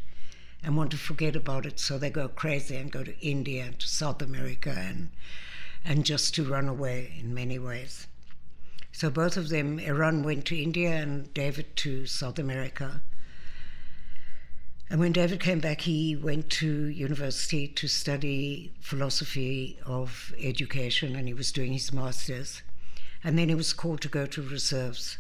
and 0.63 0.77
want 0.77 0.91
to 0.91 0.99
forget 0.99 1.37
about 1.37 1.65
it, 1.65 1.81
so 1.81 1.97
they 1.97 2.11
go 2.11 2.29
crazy 2.29 2.77
and 2.77 2.93
go 2.93 3.03
to 3.03 3.19
India 3.21 3.65
and 3.65 3.79
to 3.79 3.89
South 3.89 4.21
America 4.21 4.75
and 4.77 5.09
and 5.83 6.05
just 6.05 6.35
to 6.35 6.45
run 6.45 6.69
away 6.69 7.15
in 7.19 7.33
many 7.33 7.59
ways. 7.59 8.09
So 8.93 9.09
both 9.09 9.39
of 9.39 9.49
them, 9.49 9.81
Eran 9.81 10.23
went 10.23 10.45
to 10.47 10.61
India 10.61 10.91
and 10.91 11.33
David 11.33 11.77
to 11.77 12.05
South 12.05 12.39
America. 12.39 13.01
And 14.91 15.01
when 15.01 15.13
David 15.13 15.41
came 15.41 15.61
back, 15.61 15.83
he 15.83 16.17
went 16.17 16.49
to 16.51 16.87
university 16.87 17.69
to 17.69 17.89
study 17.89 18.73
philosophy 18.81 19.79
of 19.85 20.33
education, 20.41 21.15
and 21.15 21.29
he 21.29 21.35
was 21.35 21.53
doing 21.53 21.73
his 21.75 21.93
master's. 21.93 22.63
And 23.23 23.39
then 23.39 23.51
he 23.51 23.55
was 23.55 23.75
called 23.75 24.01
to 24.03 24.09
go 24.09 24.25
to 24.27 24.41
reserves. 24.43 25.19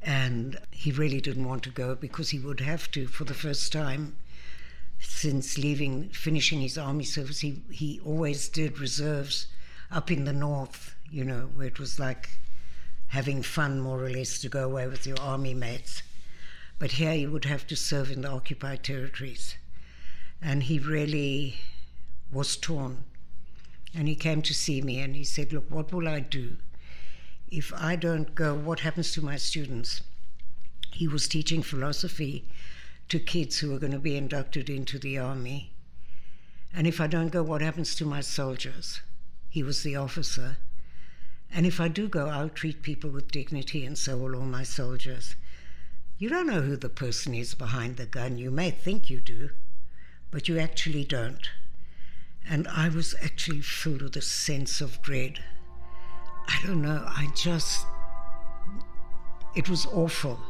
And 0.00 0.58
he 0.70 0.92
really 0.92 1.20
didn't 1.20 1.48
want 1.48 1.64
to 1.64 1.70
go 1.70 1.96
because 1.96 2.30
he 2.30 2.38
would 2.38 2.60
have 2.60 2.88
to, 2.92 3.08
for 3.08 3.24
the 3.24 3.34
first 3.34 3.72
time 3.72 4.16
since 5.00 5.58
leaving, 5.58 6.08
finishing 6.10 6.60
his 6.60 6.78
army 6.78 7.04
service, 7.04 7.40
he, 7.40 7.62
he 7.70 8.00
always 8.04 8.48
did 8.48 8.78
reserves 8.78 9.46
up 9.90 10.10
in 10.10 10.24
the 10.24 10.32
north, 10.32 10.94
you 11.10 11.24
know, 11.24 11.48
where 11.54 11.66
it 11.66 11.80
was 11.80 11.98
like 11.98 12.30
having 13.08 13.42
fun 13.42 13.80
more 13.80 14.04
or 14.04 14.10
less 14.10 14.38
to 14.40 14.48
go 14.48 14.64
away 14.64 14.86
with 14.86 15.06
your 15.06 15.18
army 15.20 15.54
mates. 15.54 16.02
But 16.78 16.92
here 16.92 17.14
he 17.14 17.26
would 17.26 17.44
have 17.44 17.66
to 17.68 17.76
serve 17.76 18.10
in 18.10 18.22
the 18.22 18.30
occupied 18.30 18.84
territories. 18.84 19.56
And 20.40 20.64
he 20.64 20.78
really 20.78 21.56
was 22.30 22.56
torn. 22.56 23.04
And 23.94 24.06
he 24.06 24.14
came 24.14 24.42
to 24.42 24.54
see 24.54 24.80
me 24.80 25.00
and 25.00 25.16
he 25.16 25.24
said, 25.24 25.52
Look, 25.52 25.70
what 25.70 25.92
will 25.92 26.06
I 26.06 26.20
do? 26.20 26.56
If 27.50 27.72
I 27.72 27.96
don't 27.96 28.34
go, 28.34 28.54
what 28.54 28.80
happens 28.80 29.12
to 29.12 29.24
my 29.24 29.36
students? 29.36 30.02
He 30.92 31.08
was 31.08 31.26
teaching 31.26 31.62
philosophy 31.62 32.44
to 33.08 33.18
kids 33.18 33.58
who 33.58 33.70
were 33.70 33.78
going 33.78 33.92
to 33.92 33.98
be 33.98 34.16
inducted 34.16 34.68
into 34.68 34.98
the 34.98 35.18
army. 35.18 35.72
And 36.74 36.86
if 36.86 37.00
I 37.00 37.06
don't 37.06 37.30
go, 37.30 37.42
what 37.42 37.62
happens 37.62 37.94
to 37.96 38.04
my 38.04 38.20
soldiers? 38.20 39.00
He 39.48 39.62
was 39.62 39.82
the 39.82 39.96
officer. 39.96 40.58
And 41.50 41.64
if 41.64 41.80
I 41.80 41.88
do 41.88 42.08
go, 42.08 42.28
I'll 42.28 42.50
treat 42.50 42.82
people 42.82 43.08
with 43.08 43.32
dignity, 43.32 43.86
and 43.86 43.96
so 43.96 44.18
will 44.18 44.36
all 44.36 44.42
my 44.42 44.62
soldiers. 44.62 45.34
You 46.18 46.28
don't 46.28 46.48
know 46.48 46.62
who 46.62 46.76
the 46.76 46.88
person 46.88 47.32
is 47.32 47.54
behind 47.54 47.96
the 47.96 48.04
gun. 48.04 48.38
You 48.38 48.50
may 48.50 48.72
think 48.72 49.08
you 49.08 49.20
do, 49.20 49.50
but 50.32 50.48
you 50.48 50.58
actually 50.58 51.04
don't. 51.04 51.48
And 52.48 52.66
I 52.66 52.88
was 52.88 53.14
actually 53.22 53.60
filled 53.60 54.02
with 54.02 54.16
a 54.16 54.22
sense 54.22 54.80
of 54.80 55.00
dread. 55.00 55.38
I 56.48 56.58
don't 56.66 56.82
know, 56.82 57.04
I 57.06 57.28
just. 57.36 57.86
It 59.54 59.68
was 59.68 59.86
awful. 59.86 60.40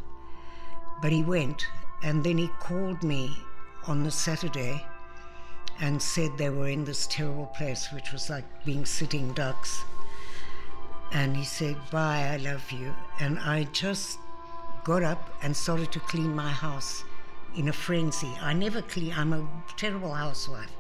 But 1.03 1.13
he 1.13 1.23
went, 1.23 1.67
and 2.03 2.25
then 2.25 2.39
he 2.39 2.49
called 2.61 3.03
me 3.03 3.37
on 3.87 4.05
the 4.05 4.11
Saturday 4.11 4.83
and 5.81 6.01
said 6.01 6.31
they 6.39 6.49
were 6.49 6.69
in 6.69 6.85
this 6.85 7.07
terrible 7.09 7.47
place, 7.47 7.93
which 7.93 8.11
was 8.11 8.31
like 8.31 8.65
being 8.65 8.87
sitting 8.87 9.35
ducks. 9.35 9.85
And 11.13 11.37
he 11.37 11.45
said, 11.45 11.77
Bye, 11.91 12.31
I 12.33 12.37
love 12.39 12.73
you. 12.73 12.95
And 13.21 13.39
I 13.39 13.65
just 13.65 14.19
got 14.89 15.03
up 15.03 15.29
and 15.43 15.55
started 15.55 15.93
to 15.93 16.01
clean 16.01 16.35
my 16.35 16.51
house 16.51 17.05
in 17.55 17.69
a 17.69 17.73
frenzy. 17.75 18.33
I 18.41 18.55
never 18.55 18.81
clean, 18.81 19.13
I'm 19.15 19.35
a 19.35 19.47
terrible 19.77 20.15
housewife. 20.15 20.73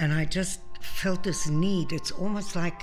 And 0.00 0.12
I 0.12 0.24
just 0.24 0.58
felt 0.80 1.22
this 1.22 1.46
need. 1.46 1.92
It's 1.92 2.10
almost 2.10 2.56
like 2.56 2.82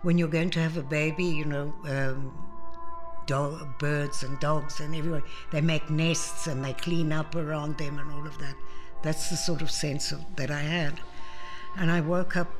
when 0.00 0.16
you're 0.16 0.36
going 0.38 0.48
to 0.52 0.60
have 0.60 0.78
a 0.78 0.82
baby, 0.82 1.24
you 1.24 1.44
know, 1.44 1.74
um, 1.84 2.32
dog, 3.26 3.78
birds 3.78 4.22
and 4.22 4.40
dogs 4.40 4.80
and 4.80 4.96
everyone, 4.96 5.22
they 5.52 5.60
make 5.60 5.90
nests 5.90 6.46
and 6.46 6.64
they 6.64 6.72
clean 6.72 7.12
up 7.12 7.34
around 7.34 7.76
them 7.76 7.98
and 7.98 8.10
all 8.12 8.26
of 8.26 8.38
that. 8.38 8.54
That's 9.02 9.28
the 9.28 9.36
sort 9.36 9.60
of 9.60 9.70
sense 9.70 10.12
of, 10.12 10.20
that 10.36 10.50
I 10.50 10.60
had. 10.60 10.98
And 11.76 11.90
I 11.90 12.00
woke 12.00 12.38
up 12.38 12.50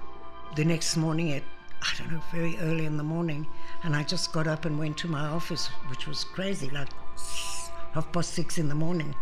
the 0.57 0.65
next 0.67 0.99
morning 0.99 1.33
at 1.33 1.43
I 1.89 1.99
don't 1.99 2.13
know, 2.13 2.23
very 2.33 2.59
early 2.59 2.85
in 2.85 2.97
the 2.97 3.05
morning. 3.05 3.47
And 3.85 3.95
I 3.95 4.03
just 4.03 4.33
got 4.33 4.47
up 4.47 4.65
and 4.65 4.79
went 4.79 4.99
to 4.99 5.09
my 5.09 5.27
office, 5.27 5.69
which 5.89 6.07
was 6.07 6.25
crazy, 6.25 6.69
like 6.71 6.89
half 7.93 8.11
past 8.13 8.35
six 8.35 8.59
in 8.59 8.69
the 8.69 8.75
morning. 8.75 9.15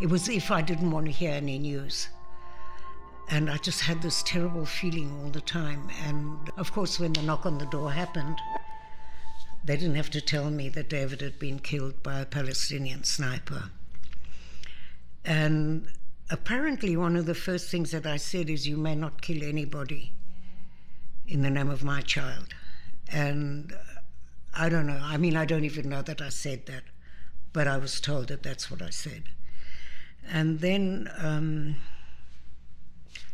It 0.00 0.08
was 0.08 0.28
if 0.28 0.50
I 0.50 0.60
didn't 0.60 0.90
want 0.90 1.06
to 1.06 1.12
hear 1.12 1.32
any 1.32 1.58
news. 1.58 2.08
And 3.30 3.48
I 3.48 3.58
just 3.58 3.82
had 3.82 4.02
this 4.02 4.22
terrible 4.22 4.66
feeling 4.66 5.10
all 5.22 5.30
the 5.30 5.40
time. 5.40 5.88
And 6.04 6.50
of 6.56 6.72
course, 6.72 6.98
when 6.98 7.12
the 7.12 7.22
knock 7.22 7.46
on 7.46 7.58
the 7.58 7.66
door 7.66 7.92
happened, 7.92 8.38
they 9.64 9.76
didn't 9.76 9.94
have 9.94 10.10
to 10.10 10.20
tell 10.20 10.50
me 10.50 10.68
that 10.70 10.90
David 10.90 11.20
had 11.20 11.38
been 11.38 11.58
killed 11.58 12.02
by 12.02 12.20
a 12.20 12.26
Palestinian 12.26 13.04
sniper. 13.04 13.70
And 15.24 15.88
apparently, 16.28 16.96
one 16.96 17.16
of 17.16 17.26
the 17.26 17.34
first 17.34 17.70
things 17.70 17.92
that 17.92 18.04
I 18.04 18.16
said 18.16 18.50
is, 18.50 18.68
You 18.68 18.76
may 18.76 18.94
not 18.94 19.22
kill 19.22 19.42
anybody 19.42 20.12
in 21.26 21.42
the 21.42 21.50
name 21.50 21.70
of 21.70 21.82
my 21.82 22.00
child. 22.00 22.54
And 23.10 23.72
I 24.54 24.68
don't 24.68 24.86
know. 24.86 25.00
I 25.02 25.16
mean, 25.16 25.36
I 25.36 25.44
don't 25.44 25.64
even 25.64 25.88
know 25.88 26.02
that 26.02 26.20
I 26.20 26.28
said 26.28 26.66
that, 26.66 26.84
but 27.52 27.66
I 27.66 27.76
was 27.76 28.00
told 28.00 28.28
that 28.28 28.42
that's 28.42 28.70
what 28.70 28.82
I 28.82 28.90
said. 28.90 29.24
And 30.30 30.60
then 30.60 31.10
um, 31.18 31.76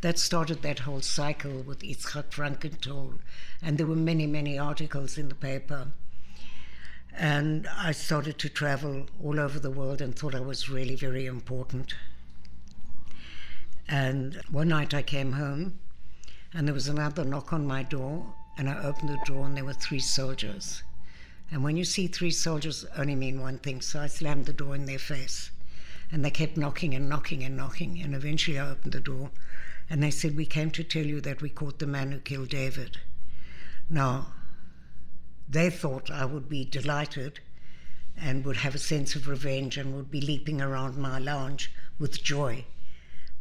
that 0.00 0.18
started 0.18 0.62
that 0.62 0.80
whole 0.80 1.02
cycle 1.02 1.62
with 1.62 1.80
Itzhak 1.80 2.30
Frankenthal. 2.30 3.18
And 3.62 3.78
there 3.78 3.86
were 3.86 3.96
many, 3.96 4.26
many 4.26 4.58
articles 4.58 5.18
in 5.18 5.28
the 5.28 5.34
paper. 5.34 5.88
And 7.16 7.68
I 7.76 7.92
started 7.92 8.38
to 8.38 8.48
travel 8.48 9.06
all 9.22 9.38
over 9.38 9.58
the 9.58 9.70
world 9.70 10.00
and 10.00 10.16
thought 10.16 10.34
I 10.34 10.40
was 10.40 10.70
really 10.70 10.96
very 10.96 11.26
important. 11.26 11.94
And 13.88 14.40
one 14.50 14.68
night 14.68 14.94
I 14.94 15.02
came 15.02 15.32
home 15.32 15.80
and 16.52 16.66
there 16.66 16.74
was 16.74 16.88
another 16.88 17.24
knock 17.24 17.52
on 17.52 17.66
my 17.66 17.82
door. 17.82 18.34
And 18.58 18.68
I 18.68 18.82
opened 18.82 19.08
the 19.08 19.20
door 19.24 19.46
and 19.46 19.56
there 19.56 19.64
were 19.64 19.72
three 19.72 20.00
soldiers. 20.00 20.82
And 21.50 21.64
when 21.64 21.76
you 21.76 21.84
see 21.84 22.06
three 22.06 22.30
soldiers, 22.30 22.84
only 22.96 23.14
mean 23.14 23.40
one 23.40 23.58
thing. 23.58 23.80
So 23.80 24.00
I 24.00 24.06
slammed 24.06 24.46
the 24.46 24.52
door 24.52 24.74
in 24.74 24.86
their 24.86 24.98
face. 24.98 25.50
And 26.12 26.24
they 26.24 26.30
kept 26.30 26.56
knocking 26.56 26.94
and 26.94 27.08
knocking 27.08 27.42
and 27.42 27.56
knocking. 27.56 28.02
And 28.02 28.14
eventually 28.14 28.58
I 28.58 28.68
opened 28.68 28.92
the 28.92 29.00
door 29.00 29.30
and 29.88 30.02
they 30.02 30.10
said, 30.10 30.36
We 30.36 30.46
came 30.46 30.70
to 30.72 30.84
tell 30.84 31.06
you 31.06 31.20
that 31.22 31.40
we 31.40 31.48
caught 31.48 31.78
the 31.78 31.86
man 31.86 32.12
who 32.12 32.18
killed 32.18 32.50
David. 32.50 32.98
Now, 33.88 34.32
they 35.48 35.70
thought 35.70 36.10
I 36.10 36.24
would 36.24 36.48
be 36.48 36.64
delighted 36.64 37.40
and 38.16 38.44
would 38.44 38.58
have 38.58 38.74
a 38.74 38.78
sense 38.78 39.16
of 39.16 39.26
revenge 39.26 39.76
and 39.76 39.94
would 39.94 40.10
be 40.10 40.20
leaping 40.20 40.60
around 40.60 40.96
my 40.96 41.18
lounge 41.18 41.72
with 41.98 42.22
joy. 42.22 42.64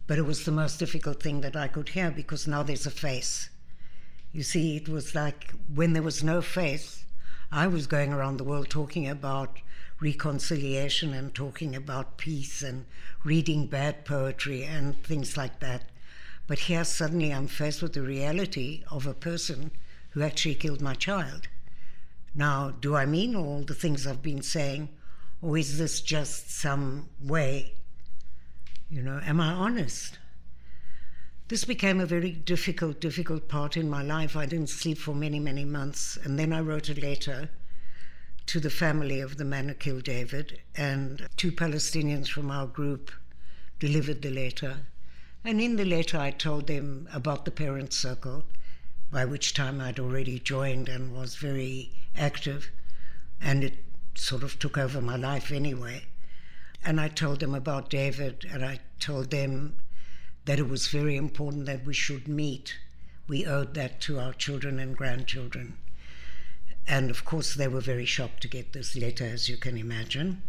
But 0.10 0.18
it 0.18 0.26
was 0.26 0.44
the 0.44 0.52
most 0.52 0.80
difficult 0.80 1.22
thing 1.22 1.42
that 1.42 1.56
I 1.56 1.68
could 1.68 1.90
hear 1.90 2.10
because 2.10 2.48
now 2.48 2.64
there's 2.64 2.88
a 2.88 2.90
face. 2.90 3.52
You 4.32 4.42
see, 4.42 4.76
it 4.76 4.90
was 4.90 5.14
like 5.14 5.54
when 5.72 5.94
there 5.94 6.02
was 6.02 6.24
no 6.24 6.42
face, 6.42 7.06
I 7.52 7.68
was 7.68 7.86
going 7.86 8.12
around 8.12 8.38
the 8.38 8.44
world 8.44 8.72
talking 8.72 9.08
about 9.08 9.60
reconciliation 10.00 11.14
and 11.14 11.36
talking 11.36 11.76
about 11.76 12.18
peace 12.18 12.64
and 12.64 12.88
reading 13.24 13.68
bad 13.68 14.04
poetry 14.04 14.64
and 14.64 15.00
things 15.04 15.38
like 15.38 15.60
that. 15.60 15.84
But 16.48 16.58
here 16.58 16.86
suddenly 16.86 17.32
I'm 17.32 17.46
faced 17.46 17.84
with 17.84 17.94
the 17.94 18.02
reality 18.02 18.84
of 18.90 19.06
a 19.06 19.14
person 19.14 19.70
who 20.10 20.24
actually 20.24 20.56
killed 20.56 20.82
my 20.82 20.96
child. 20.96 21.50
Now, 22.34 22.72
do 22.72 22.96
I 22.96 23.06
mean 23.06 23.36
all 23.36 23.62
the 23.62 23.76
things 23.76 24.08
I've 24.08 24.24
been 24.24 24.42
saying, 24.42 24.90
or 25.40 25.56
is 25.56 25.78
this 25.78 26.02
just 26.02 26.50
some 26.50 27.10
way? 27.22 27.76
You 28.92 29.04
know, 29.04 29.22
am 29.24 29.40
I 29.40 29.52
honest? 29.54 30.18
This 31.48 31.64
became 31.64 32.00
a 32.00 32.08
very 32.08 32.32
difficult, 32.32 33.00
difficult 33.00 33.48
part 33.48 33.78
in 33.78 33.88
my 33.88 34.02
life. 34.02 34.36
I 34.36 34.48
didn't 34.48 34.70
sleep 34.70 34.98
for 34.98 35.14
many, 35.14 35.40
many 35.40 35.64
months. 35.64 36.18
And 36.24 36.40
then 36.40 36.52
I 36.52 36.62
wrote 36.62 36.90
a 36.90 37.00
letter 37.00 37.50
to 38.48 38.60
the 38.60 38.72
family 38.72 39.20
of 39.20 39.38
the 39.38 39.46
man 39.46 39.68
who 39.68 39.76
killed 39.76 40.06
David, 40.06 40.60
and 40.76 41.30
two 41.38 41.52
Palestinians 41.52 42.30
from 42.30 42.50
our 42.50 42.66
group 42.66 43.12
delivered 43.78 44.24
the 44.24 44.32
letter. 44.32 44.78
And 45.44 45.62
in 45.62 45.76
the 45.76 45.86
letter, 45.86 46.18
I 46.18 46.32
told 46.32 46.66
them 46.66 47.08
about 47.14 47.46
the 47.46 47.52
parent 47.52 47.94
circle, 47.94 48.44
by 49.12 49.24
which 49.24 49.54
time 49.54 49.80
I'd 49.80 50.00
already 50.00 50.40
joined 50.40 50.90
and 50.90 51.14
was 51.14 51.36
very 51.36 51.92
active, 52.16 52.72
and 53.40 53.64
it 53.64 53.78
sort 54.16 54.42
of 54.42 54.58
took 54.58 54.80
over 54.80 55.00
my 55.00 55.16
life 55.16 55.52
anyway. 55.52 56.06
And 56.84 57.00
I 57.00 57.10
told 57.10 57.40
them 57.40 57.54
about 57.54 57.90
David, 57.90 58.46
and 58.52 58.64
I 58.64 58.80
told 59.00 59.32
them 59.32 59.76
that 60.46 60.60
it 60.60 60.70
was 60.70 60.88
very 60.88 61.16
important 61.16 61.66
that 61.66 61.86
we 61.86 61.94
should 61.94 62.28
meet. 62.28 62.78
We 63.28 63.46
owed 63.46 63.74
that 63.76 64.02
to 64.02 64.20
our 64.20 64.34
children 64.34 64.80
and 64.80 64.98
grandchildren. 64.98 65.78
And 66.88 67.12
of 67.12 67.26
course, 67.26 67.54
they 67.54 67.68
were 67.68 67.82
very 67.82 68.06
shocked 68.06 68.42
to 68.42 68.48
get 68.48 68.74
this 68.74 68.96
letter, 68.96 69.26
as 69.26 69.48
you 69.48 69.58
can 69.58 69.78
imagine. 69.78 70.42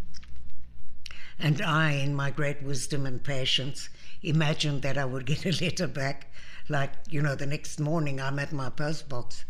And 1.38 1.60
I, 1.60 1.92
in 1.92 2.14
my 2.14 2.30
great 2.30 2.62
wisdom 2.62 3.04
and 3.04 3.22
patience, 3.22 3.90
imagined 4.22 4.82
that 4.82 4.96
I 4.96 5.04
would 5.04 5.26
get 5.26 5.44
a 5.44 5.64
letter 5.64 5.86
back, 5.86 6.32
like, 6.68 6.92
you 7.10 7.20
know, 7.20 7.34
the 7.34 7.46
next 7.46 7.80
morning 7.80 8.20
I'm 8.20 8.38
at 8.38 8.52
my 8.52 8.70
postbox. 8.70 9.44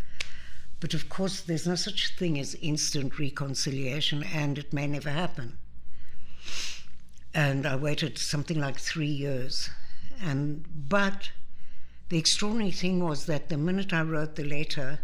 But 0.81 0.95
of 0.95 1.09
course, 1.09 1.43
there's 1.43 1.67
no 1.67 1.75
such 1.75 2.17
thing 2.17 2.39
as 2.41 2.55
instant 2.57 3.19
reconciliation, 3.19 4.25
and 4.25 4.59
it 4.59 4.73
may 4.73 4.87
never 4.87 5.11
happen. 5.11 5.59
And 7.33 7.67
I 7.67 7.77
waited 7.77 8.19
something 8.19 8.61
like 8.61 8.79
three 8.79 9.07
years 9.07 9.71
and 10.21 10.65
but 10.89 11.31
the 12.09 12.19
extraordinary 12.19 12.73
thing 12.73 13.03
was 13.03 13.27
that 13.27 13.49
the 13.49 13.57
minute 13.57 13.93
I 13.93 14.03
wrote 14.03 14.37
the 14.37 14.45
letter, 14.45 15.01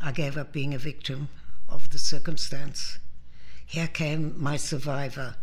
I 0.00 0.12
gave 0.12 0.36
up 0.36 0.52
being 0.52 0.74
a 0.74 0.78
victim 0.78 1.28
of 1.68 1.90
the 1.90 1.98
circumstance. 1.98 2.98
Here 3.64 3.86
came 3.86 4.34
my 4.36 4.56
survivor. 4.56 5.36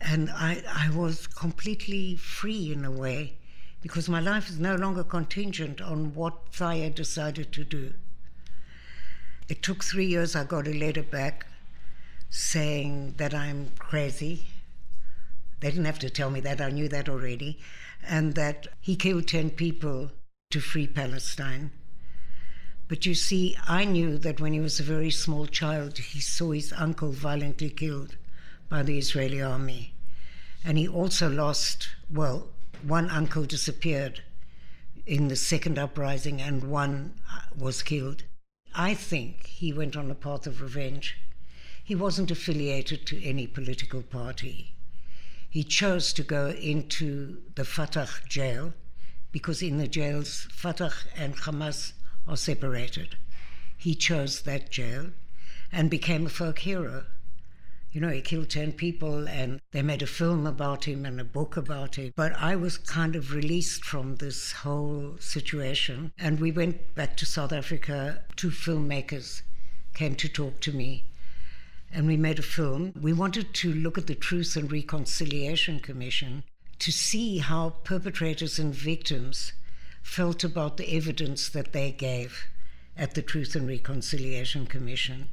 And 0.00 0.30
I, 0.30 0.62
I 0.72 0.90
was 0.90 1.26
completely 1.26 2.16
free 2.16 2.70
in 2.72 2.84
a 2.84 2.90
way 2.90 3.38
because 3.80 4.08
my 4.08 4.20
life 4.20 4.50
is 4.50 4.58
no 4.58 4.76
longer 4.76 5.02
contingent 5.02 5.80
on 5.80 6.14
what 6.14 6.52
Thaya 6.52 6.90
decided 6.90 7.52
to 7.52 7.64
do. 7.64 7.94
It 9.48 9.62
took 9.62 9.82
three 9.82 10.06
years, 10.06 10.36
I 10.36 10.44
got 10.44 10.68
a 10.68 10.72
letter 10.78 11.02
back 11.02 11.46
saying 12.28 13.14
that 13.18 13.34
I'm 13.34 13.70
crazy 13.78 14.46
they 15.60 15.70
didn't 15.70 15.86
have 15.86 15.98
to 16.00 16.10
tell 16.10 16.30
me 16.30 16.40
that, 16.40 16.60
I 16.60 16.70
knew 16.70 16.88
that 16.88 17.08
already. 17.08 17.58
And 18.06 18.34
that 18.34 18.68
he 18.80 18.94
killed 18.94 19.26
10 19.26 19.50
people 19.50 20.10
to 20.50 20.60
free 20.60 20.86
Palestine. 20.86 21.70
But 22.88 23.06
you 23.06 23.14
see, 23.14 23.56
I 23.66 23.84
knew 23.84 24.16
that 24.18 24.40
when 24.40 24.52
he 24.52 24.60
was 24.60 24.78
a 24.78 24.84
very 24.84 25.10
small 25.10 25.46
child, 25.46 25.98
he 25.98 26.20
saw 26.20 26.52
his 26.52 26.72
uncle 26.72 27.10
violently 27.10 27.70
killed 27.70 28.16
by 28.68 28.82
the 28.82 28.98
Israeli 28.98 29.42
army. 29.42 29.94
And 30.64 30.78
he 30.78 30.86
also 30.86 31.28
lost, 31.28 31.88
well, 32.12 32.48
one 32.82 33.10
uncle 33.10 33.44
disappeared 33.44 34.22
in 35.06 35.28
the 35.28 35.36
second 35.36 35.78
uprising, 35.78 36.40
and 36.40 36.70
one 36.70 37.14
uh, 37.32 37.40
was 37.56 37.82
killed. 37.82 38.24
I 38.74 38.94
think 38.94 39.46
he 39.46 39.72
went 39.72 39.96
on 39.96 40.10
a 40.10 40.14
path 40.14 40.46
of 40.46 40.60
revenge. 40.60 41.16
He 41.86 41.94
wasn't 41.94 42.30
affiliated 42.30 43.06
to 43.06 43.24
any 43.24 43.46
political 43.46 44.02
party 44.02 44.76
he 45.56 45.64
chose 45.64 46.12
to 46.12 46.22
go 46.22 46.48
into 46.50 47.38
the 47.54 47.64
Fatah 47.64 48.10
jail 48.28 48.74
because 49.32 49.62
in 49.62 49.78
the 49.78 49.88
jails, 49.88 50.46
Fatah 50.52 50.92
and 51.16 51.34
Hamas 51.34 51.94
are 52.28 52.36
separated. 52.36 53.16
He 53.78 53.94
chose 53.94 54.42
that 54.42 54.70
jail 54.70 55.12
and 55.72 55.88
became 55.88 56.26
a 56.26 56.28
folk 56.28 56.58
hero. 56.58 57.04
You 57.90 58.02
know, 58.02 58.10
he 58.10 58.20
killed 58.20 58.50
10 58.50 58.72
people 58.72 59.26
and 59.26 59.62
they 59.72 59.80
made 59.80 60.02
a 60.02 60.06
film 60.06 60.46
about 60.46 60.84
him 60.84 61.06
and 61.06 61.18
a 61.18 61.24
book 61.24 61.56
about 61.56 61.94
him. 61.94 62.12
But 62.14 62.34
I 62.36 62.54
was 62.54 62.76
kind 62.76 63.16
of 63.16 63.32
released 63.32 63.82
from 63.82 64.16
this 64.16 64.52
whole 64.52 65.16
situation. 65.20 66.12
And 66.18 66.38
we 66.38 66.52
went 66.52 66.94
back 66.94 67.16
to 67.16 67.24
South 67.24 67.54
Africa. 67.54 68.24
Two 68.36 68.50
filmmakers 68.50 69.40
came 69.94 70.16
to 70.16 70.28
talk 70.28 70.60
to 70.60 70.72
me 70.72 71.04
and 71.92 72.06
we 72.06 72.16
made 72.16 72.38
a 72.38 72.42
film. 72.42 72.92
We 73.00 73.12
wanted 73.12 73.54
to 73.54 73.72
look 73.72 73.96
at 73.98 74.06
the 74.06 74.14
Truth 74.14 74.56
and 74.56 74.70
Reconciliation 74.70 75.80
Commission 75.80 76.44
to 76.78 76.92
see 76.92 77.38
how 77.38 77.70
perpetrators 77.84 78.58
and 78.58 78.74
victims 78.74 79.52
felt 80.02 80.44
about 80.44 80.76
the 80.76 80.94
evidence 80.94 81.48
that 81.48 81.72
they 81.72 81.90
gave 81.90 82.46
at 82.96 83.14
the 83.14 83.22
Truth 83.22 83.54
and 83.54 83.68
Reconciliation 83.68 84.66
Commission, 84.66 85.28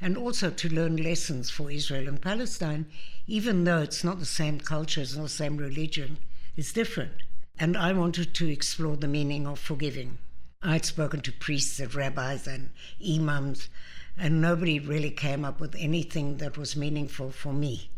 and 0.00 0.16
also 0.16 0.50
to 0.50 0.74
learn 0.74 0.96
lessons 0.96 1.50
for 1.50 1.70
Israel 1.70 2.08
and 2.08 2.20
Palestine, 2.20 2.86
even 3.26 3.64
though 3.64 3.80
it's 3.80 4.02
not 4.02 4.18
the 4.18 4.26
same 4.26 4.58
culture, 4.58 5.00
it's 5.00 5.16
not 5.16 5.24
the 5.24 5.28
same 5.28 5.56
religion, 5.56 6.18
it's 6.56 6.72
different. 6.72 7.12
And 7.58 7.76
I 7.76 7.92
wanted 7.92 8.34
to 8.34 8.50
explore 8.50 8.96
the 8.96 9.06
meaning 9.06 9.46
of 9.46 9.58
forgiving. 9.60 10.18
I'd 10.62 10.84
spoken 10.84 11.20
to 11.20 11.32
priests 11.32 11.78
and 11.78 11.94
rabbis 11.94 12.46
and 12.46 12.70
imams 13.06 13.68
and 14.16 14.40
nobody 14.40 14.78
really 14.78 15.10
came 15.10 15.44
up 15.44 15.60
with 15.60 15.74
anything 15.78 16.38
that 16.38 16.56
was 16.58 16.76
meaningful 16.76 17.30
for 17.30 17.52
me. 17.52 17.90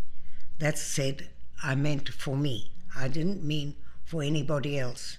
That 0.59 0.79
said, 0.79 1.29
I 1.63 1.75
meant 1.75 2.09
for 2.09 2.37
me. 2.37 2.73
I 2.97 3.09
didn't 3.09 3.45
mean 3.45 3.77
for 4.05 4.23
anybody 4.23 4.79
else. 4.79 5.19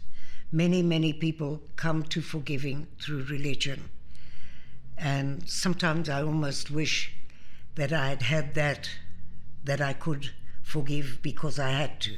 Many, 0.51 0.81
many 0.81 1.13
people 1.13 1.61
come 1.75 2.03
to 2.03 2.21
forgiving 2.21 2.87
through 2.99 3.23
religion. 3.25 3.89
And 4.97 5.47
sometimes 5.47 6.09
I 6.09 6.23
almost 6.23 6.71
wish 6.71 7.13
that 7.75 7.93
I 7.93 8.09
had 8.09 8.23
had 8.23 8.55
that, 8.55 8.89
that 9.63 9.81
I 9.81 9.93
could 9.93 10.31
forgive 10.63 11.19
because 11.21 11.59
I 11.59 11.69
had 11.71 11.99
to. 12.01 12.15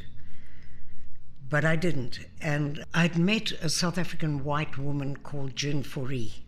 but 1.49 1.65
I 1.65 1.75
didn't. 1.75 2.19
And 2.39 2.85
I'd 2.93 3.17
met 3.17 3.51
a 3.61 3.69
South 3.69 3.97
African 3.97 4.43
white 4.43 4.77
woman 4.77 5.17
called 5.17 5.55
Ginn 5.55 5.83
Fourie. 5.83 6.43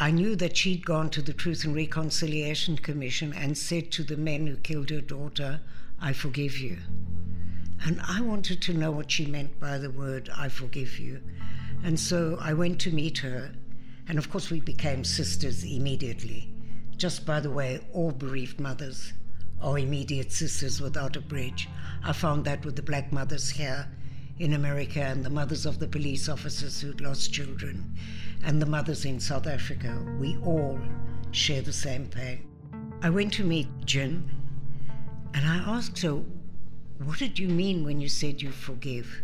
I 0.00 0.12
knew 0.12 0.36
that 0.36 0.56
she'd 0.56 0.86
gone 0.86 1.10
to 1.10 1.22
the 1.22 1.32
Truth 1.32 1.64
and 1.64 1.74
Reconciliation 1.74 2.76
Commission 2.76 3.32
and 3.32 3.58
said 3.58 3.90
to 3.90 4.04
the 4.04 4.16
men 4.16 4.46
who 4.46 4.54
killed 4.54 4.90
her 4.90 5.00
daughter, 5.00 5.60
I 6.00 6.12
forgive 6.12 6.56
you. 6.56 6.78
And 7.84 8.00
I 8.06 8.20
wanted 8.20 8.62
to 8.62 8.74
know 8.74 8.92
what 8.92 9.10
she 9.10 9.26
meant 9.26 9.58
by 9.58 9.76
the 9.76 9.90
word, 9.90 10.30
I 10.36 10.50
forgive 10.50 11.00
you. 11.00 11.20
And 11.82 11.98
so 11.98 12.38
I 12.40 12.52
went 12.52 12.80
to 12.82 12.92
meet 12.92 13.18
her. 13.18 13.50
And 14.06 14.18
of 14.18 14.30
course, 14.30 14.50
we 14.50 14.60
became 14.60 15.02
sisters 15.02 15.64
immediately. 15.64 16.48
Just 16.96 17.26
by 17.26 17.40
the 17.40 17.50
way, 17.50 17.80
all 17.92 18.12
bereaved 18.12 18.60
mothers 18.60 19.12
are 19.60 19.80
immediate 19.80 20.30
sisters 20.30 20.80
without 20.80 21.16
a 21.16 21.20
bridge. 21.20 21.68
I 22.04 22.12
found 22.12 22.44
that 22.44 22.64
with 22.64 22.76
the 22.76 22.82
black 22.82 23.12
mothers 23.12 23.50
here 23.50 23.88
in 24.38 24.52
America 24.52 25.02
and 25.02 25.24
the 25.24 25.30
mothers 25.30 25.66
of 25.66 25.80
the 25.80 25.88
police 25.88 26.28
officers 26.28 26.80
who'd 26.80 27.00
lost 27.00 27.32
children 27.32 27.96
and 28.44 28.60
the 28.60 28.66
mothers 28.66 29.04
in 29.04 29.20
South 29.20 29.46
Africa. 29.46 30.04
We 30.18 30.36
all 30.38 30.78
share 31.30 31.62
the 31.62 31.72
same 31.72 32.06
pain. 32.06 32.46
I 33.02 33.10
went 33.10 33.32
to 33.34 33.44
meet 33.44 33.68
Ginn 33.84 34.28
and 35.34 35.46
I 35.46 35.56
asked 35.56 36.02
her, 36.02 36.22
What 37.04 37.18
did 37.18 37.38
you 37.38 37.48
mean 37.48 37.84
when 37.84 38.00
you 38.00 38.08
said 38.08 38.42
you 38.42 38.50
forgive? 38.50 39.22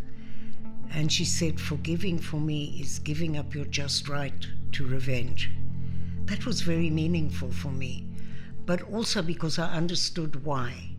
And 0.93 1.13
she 1.13 1.25
said, 1.25 1.61
Forgiving 1.61 2.19
for 2.19 2.41
me 2.41 2.79
is 2.81 2.99
giving 2.99 3.37
up 3.37 3.55
your 3.55 3.65
just 3.65 4.09
right 4.09 4.47
to 4.73 4.87
revenge. 4.87 5.51
That 6.27 6.47
was 6.47 6.61
very 6.61 6.91
meaningful 6.91 7.51
for 7.51 7.71
me, 7.71 8.07
but 8.65 8.83
also 8.83 9.23
because 9.23 9.59
I 9.59 9.75
understood 9.75 10.45
why. 10.45 10.91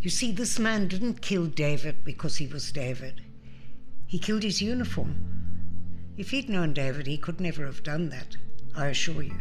You 0.00 0.10
see, 0.10 0.32
this 0.32 0.58
man 0.58 0.88
didn't 0.88 1.22
kill 1.22 1.46
David 1.46 2.04
because 2.04 2.36
he 2.36 2.46
was 2.46 2.72
David. 2.72 3.20
He 4.06 4.18
killed 4.18 4.42
his 4.42 4.60
uniform. 4.60 5.31
If 6.16 6.30
he'd 6.30 6.48
known 6.48 6.74
David, 6.74 7.06
he 7.06 7.16
could 7.16 7.40
never 7.40 7.64
have 7.64 7.82
done 7.82 8.10
that, 8.10 8.36
I 8.74 8.88
assure 8.88 9.22
you. 9.22 9.38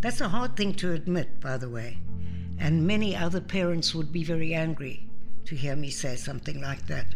That's 0.00 0.20
a 0.20 0.30
hard 0.30 0.56
thing 0.56 0.74
to 0.74 0.92
admit, 0.92 1.40
by 1.40 1.58
the 1.58 1.68
way, 1.68 1.98
and 2.58 2.86
many 2.86 3.14
other 3.14 3.40
parents 3.40 3.94
would 3.94 4.12
be 4.12 4.24
very 4.24 4.54
angry 4.54 5.08
to 5.44 5.54
hear 5.54 5.76
me 5.76 5.90
say 5.90 6.16
something 6.16 6.60
like 6.60 6.86
that. 6.86 7.14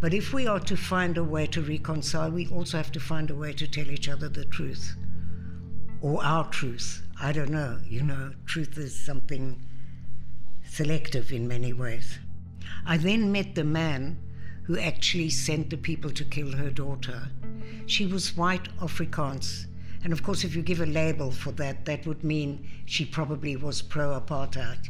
But 0.00 0.12
if 0.12 0.32
we 0.34 0.46
are 0.46 0.60
to 0.60 0.76
find 0.76 1.16
a 1.16 1.24
way 1.24 1.46
to 1.46 1.62
reconcile, 1.62 2.30
we 2.30 2.48
also 2.48 2.76
have 2.76 2.92
to 2.92 3.00
find 3.00 3.30
a 3.30 3.34
way 3.34 3.52
to 3.54 3.68
tell 3.68 3.90
each 3.90 4.08
other 4.08 4.28
the 4.28 4.44
truth. 4.44 4.96
Or 6.02 6.22
our 6.22 6.48
truth. 6.50 7.02
I 7.20 7.32
don't 7.32 7.50
know. 7.50 7.78
You 7.86 8.02
know, 8.02 8.32
truth 8.44 8.76
is 8.76 8.94
something 8.94 9.64
selective 10.68 11.32
in 11.32 11.48
many 11.48 11.72
ways. 11.72 12.18
I 12.84 12.96
then 12.96 13.32
met 13.32 13.54
the 13.54 13.64
man 13.64 14.18
who 14.64 14.78
actually 14.78 15.30
sent 15.30 15.70
the 15.70 15.76
people 15.76 16.10
to 16.10 16.24
kill 16.24 16.52
her 16.52 16.70
daughter. 16.70 17.28
She 17.86 18.06
was 18.06 18.36
white 18.36 18.68
Afrikaans. 18.78 19.66
And 20.02 20.12
of 20.12 20.22
course, 20.22 20.44
if 20.44 20.54
you 20.54 20.62
give 20.62 20.80
a 20.80 20.86
label 20.86 21.30
for 21.30 21.52
that, 21.52 21.84
that 21.84 22.06
would 22.06 22.24
mean 22.24 22.68
she 22.84 23.04
probably 23.04 23.56
was 23.56 23.82
pro 23.82 24.18
apartheid, 24.18 24.88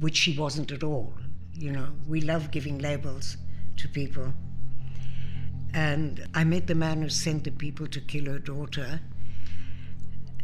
which 0.00 0.16
she 0.16 0.36
wasn't 0.36 0.72
at 0.72 0.82
all. 0.82 1.12
You 1.54 1.72
know, 1.72 1.88
we 2.06 2.20
love 2.20 2.50
giving 2.50 2.78
labels 2.78 3.36
to 3.78 3.88
people. 3.88 4.32
And 5.74 6.26
I 6.34 6.44
met 6.44 6.66
the 6.66 6.74
man 6.74 7.02
who 7.02 7.08
sent 7.08 7.44
the 7.44 7.50
people 7.50 7.86
to 7.88 8.00
kill 8.00 8.26
her 8.26 8.38
daughter. 8.38 9.00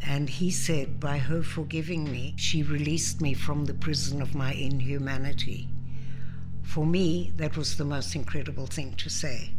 And 0.02 0.28
he 0.28 0.50
said, 0.50 1.00
by 1.00 1.18
her 1.18 1.42
forgiving 1.42 2.10
me, 2.10 2.34
she 2.36 2.62
released 2.62 3.20
me 3.20 3.32
from 3.32 3.64
the 3.64 3.74
prison 3.74 4.20
of 4.20 4.34
my 4.34 4.52
inhumanity. 4.52 5.68
For 6.64 6.84
me, 6.84 7.32
that 7.36 7.56
was 7.56 7.76
the 7.76 7.84
most 7.84 8.14
incredible 8.16 8.66
thing 8.66 8.94
to 8.94 9.08
say. 9.08 9.50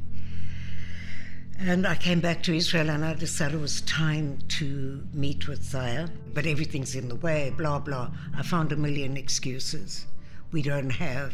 And 1.58 1.88
I 1.88 1.96
came 1.96 2.20
back 2.20 2.44
to 2.44 2.54
Israel 2.54 2.90
and 2.90 3.06
I 3.06 3.14
decided 3.14 3.56
it 3.56 3.62
was 3.62 3.80
time 3.82 4.40
to 4.50 5.08
meet 5.14 5.48
with 5.48 5.64
Zaya, 5.64 6.10
but 6.34 6.46
everything's 6.46 6.96
in 6.96 7.08
the 7.08 7.16
way, 7.16 7.54
blah, 7.56 7.80
blah. 7.80 8.12
I 8.36 8.44
found 8.44 8.74
a 8.74 8.76
million 8.76 9.16
excuses. 9.16 10.06
We 10.52 10.62
don't 10.62 10.90
have 10.90 11.34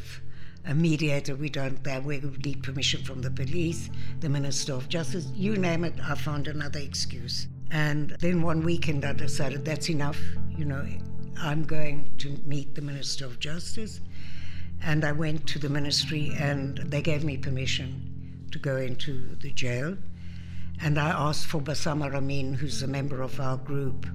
a 0.66 0.76
mediator, 0.76 1.36
we 1.36 1.50
don't 1.50 1.84
that, 1.84 2.04
we 2.04 2.20
need 2.46 2.62
permission 2.62 3.04
from 3.04 3.22
the 3.22 3.32
police, 3.32 3.90
the 4.20 4.30
Minister 4.30 4.74
of 4.74 4.88
Justice, 4.90 5.28
you 5.34 5.58
name 5.58 5.84
it, 5.84 5.96
I 6.08 6.14
found 6.14 6.48
another 6.48 6.80
excuse. 6.80 7.48
And 7.72 8.12
then 8.20 8.44
one 8.44 8.64
weekend 8.64 9.04
I 9.06 9.14
decided 9.14 9.66
that's 9.66 9.90
enough, 9.90 10.20
you 10.56 10.66
know, 10.66 10.86
I'm 11.40 11.64
going 11.64 12.12
to 12.20 12.38
meet 12.46 12.76
the 12.76 12.82
Minister 12.82 13.26
of 13.26 13.40
Justice. 13.40 14.02
And 14.84 15.06
I 15.06 15.12
went 15.12 15.48
to 15.48 15.60
the 15.60 15.70
ministry 15.70 16.34
and 16.38 16.78
they 16.80 17.02
gave 17.02 17.24
me 17.24 17.38
permission 17.38 18.48
to 18.52 18.60
go 18.60 18.78
into 18.78 19.36
the 19.36 19.52
jail. 19.52 19.98
And 20.82 20.98
I 20.98 21.10
asked 21.10 21.46
for 21.46 21.62
Bassam 21.62 22.02
Aramin, 22.02 22.56
who's 22.56 22.82
a 22.82 22.88
member 22.88 23.22
of 23.22 23.40
our 23.40 23.58
group, 23.58 24.06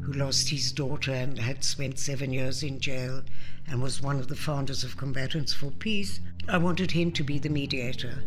who 0.00 0.12
lost 0.12 0.48
his 0.48 0.72
daughter 0.72 1.12
and 1.12 1.38
had 1.38 1.64
spent 1.64 1.98
seven 1.98 2.32
years 2.32 2.62
in 2.62 2.80
jail 2.80 3.22
and 3.68 3.82
was 3.82 4.00
one 4.00 4.18
of 4.18 4.28
the 4.28 4.36
founders 4.36 4.84
of 4.84 4.96
Combatants 4.96 5.52
for 5.52 5.70
Peace. 5.72 6.20
I 6.48 6.58
wanted 6.58 6.92
him 6.92 7.12
to 7.12 7.24
be 7.24 7.38
the 7.38 7.48
mediator. 7.48 8.22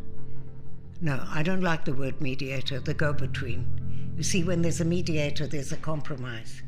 No, 1.02 1.26
I 1.30 1.42
don't 1.44 1.62
like 1.62 1.86
the 1.86 1.94
word 1.94 2.20
mediator, 2.22 2.80
the 2.80 2.94
go 2.94 3.14
between. 3.14 4.14
You 4.18 4.24
see, 4.24 4.44
when 4.44 4.62
there's 4.62 4.82
a 4.82 4.86
mediator, 4.86 5.48
there's 5.48 5.72
a 5.72 5.78
compromise. 5.78 6.62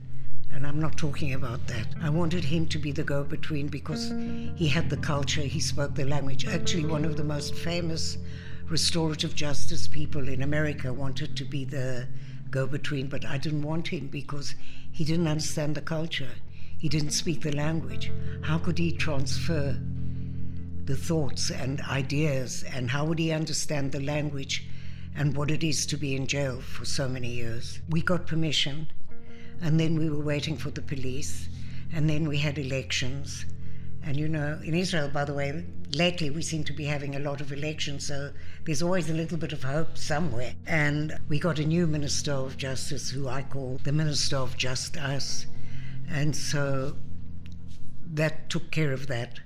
And 0.53 0.67
I'm 0.67 0.79
not 0.79 0.97
talking 0.97 1.33
about 1.33 1.65
that. 1.67 1.87
I 2.01 2.09
wanted 2.09 2.43
him 2.43 2.67
to 2.67 2.77
be 2.77 2.91
the 2.91 3.03
go 3.03 3.23
between 3.23 3.67
because 3.67 4.11
he 4.55 4.67
had 4.67 4.89
the 4.89 4.97
culture, 4.97 5.41
he 5.41 5.59
spoke 5.59 5.95
the 5.95 6.05
language. 6.05 6.45
Actually, 6.45 6.85
one 6.85 7.05
of 7.05 7.17
the 7.17 7.23
most 7.23 7.55
famous 7.55 8.17
restorative 8.67 9.35
justice 9.35 9.87
people 9.87 10.27
in 10.27 10.41
America 10.41 10.93
wanted 10.93 11.35
to 11.35 11.45
be 11.45 11.65
the 11.65 12.07
go 12.49 12.67
between, 12.67 13.07
but 13.07 13.25
I 13.25 13.37
didn't 13.37 13.63
want 13.63 13.87
him 13.87 14.07
because 14.07 14.55
he 14.91 15.03
didn't 15.03 15.27
understand 15.27 15.75
the 15.75 15.81
culture. 15.81 16.29
He 16.77 16.89
didn't 16.89 17.11
speak 17.11 17.41
the 17.41 17.55
language. 17.55 18.11
How 18.41 18.57
could 18.57 18.77
he 18.77 18.91
transfer 18.91 19.77
the 20.85 20.95
thoughts 20.95 21.51
and 21.51 21.79
ideas, 21.81 22.63
and 22.63 22.89
how 22.89 23.05
would 23.05 23.19
he 23.19 23.31
understand 23.31 23.91
the 23.91 24.01
language 24.01 24.65
and 25.15 25.35
what 25.35 25.51
it 25.51 25.63
is 25.63 25.85
to 25.87 25.97
be 25.97 26.15
in 26.15 26.27
jail 26.27 26.59
for 26.59 26.85
so 26.85 27.07
many 27.07 27.29
years? 27.29 27.79
We 27.89 28.01
got 28.01 28.25
permission 28.25 28.87
and 29.61 29.79
then 29.79 29.97
we 29.97 30.09
were 30.09 30.23
waiting 30.23 30.57
for 30.57 30.71
the 30.71 30.81
police, 30.81 31.47
and 31.93 32.09
then 32.09 32.27
we 32.27 32.37
had 32.37 32.57
elections. 32.57 33.45
And 34.03 34.17
you 34.17 34.27
know, 34.27 34.59
in 34.63 34.73
Israel, 34.73 35.09
by 35.09 35.25
the 35.25 35.33
way, 35.33 35.63
lately 35.93 36.31
we 36.31 36.41
seem 36.41 36.63
to 36.63 36.73
be 36.73 36.85
having 36.85 37.15
a 37.15 37.19
lot 37.19 37.39
of 37.39 37.51
elections, 37.51 38.07
so 38.07 38.31
there's 38.65 38.81
always 38.81 39.09
a 39.09 39.13
little 39.13 39.37
bit 39.37 39.53
of 39.53 39.63
hope 39.63 39.97
somewhere. 39.97 40.53
And 40.65 41.17
we 41.29 41.39
got 41.39 41.59
a 41.59 41.65
new 41.65 41.85
Minister 41.85 42.31
of 42.31 42.57
Justice, 42.57 43.11
who 43.11 43.27
I 43.27 43.43
call 43.43 43.79
the 43.83 43.91
Minister 43.91 44.37
of 44.37 44.57
Justice. 44.57 45.45
And 46.09 46.35
so 46.35 46.97
that 48.13 48.49
took 48.49 48.71
care 48.71 48.91
of 48.91 49.07
that. 49.07 49.39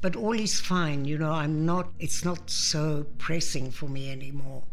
But 0.00 0.16
all 0.16 0.38
is 0.38 0.60
fine, 0.60 1.04
you 1.04 1.18
know, 1.18 1.32
I'm 1.32 1.64
not, 1.64 1.88
it's 1.98 2.24
not 2.24 2.50
so 2.50 3.06
pressing 3.18 3.70
for 3.70 3.88
me 3.88 4.10
anymore. 4.10 4.64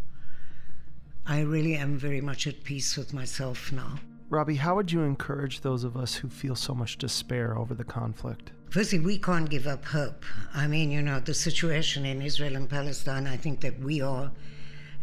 I 1.26 1.42
really 1.42 1.76
am 1.76 1.98
very 1.98 2.20
much 2.20 2.48
at 2.48 2.64
peace 2.64 2.98
with 2.98 3.14
myself 3.14 3.72
now. 3.72 4.00
Robi, 4.34 4.58
how 4.58 4.74
would 4.76 4.92
you 4.92 5.04
encourage 5.04 5.62
those 5.62 5.84
of 5.84 5.96
us 5.96 6.16
who 6.16 6.28
feel 6.28 6.56
so 6.56 6.74
much 6.74 6.98
despair 6.98 7.56
over 7.56 7.76
the 7.76 7.84
conflict? 7.84 8.52
Firstly, 8.72 8.98
we 8.98 9.20
can't 9.20 9.48
give 9.48 9.68
up 9.68 9.86
hope. 9.86 10.26
I 10.56 10.66
mean, 10.66 10.90
you 10.90 11.04
know, 11.04 11.20
the 11.20 11.36
situation 11.36 12.04
in 12.04 12.20
Israel 12.20 12.56
and 12.56 12.68
Palestine, 12.68 13.28
I 13.28 13.38
think 13.38 13.62
that 13.62 13.80
we 13.80 14.02
are, 14.02 14.32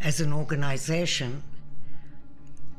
as 0.01 0.21
an 0.21 0.33
organization, 0.33 1.45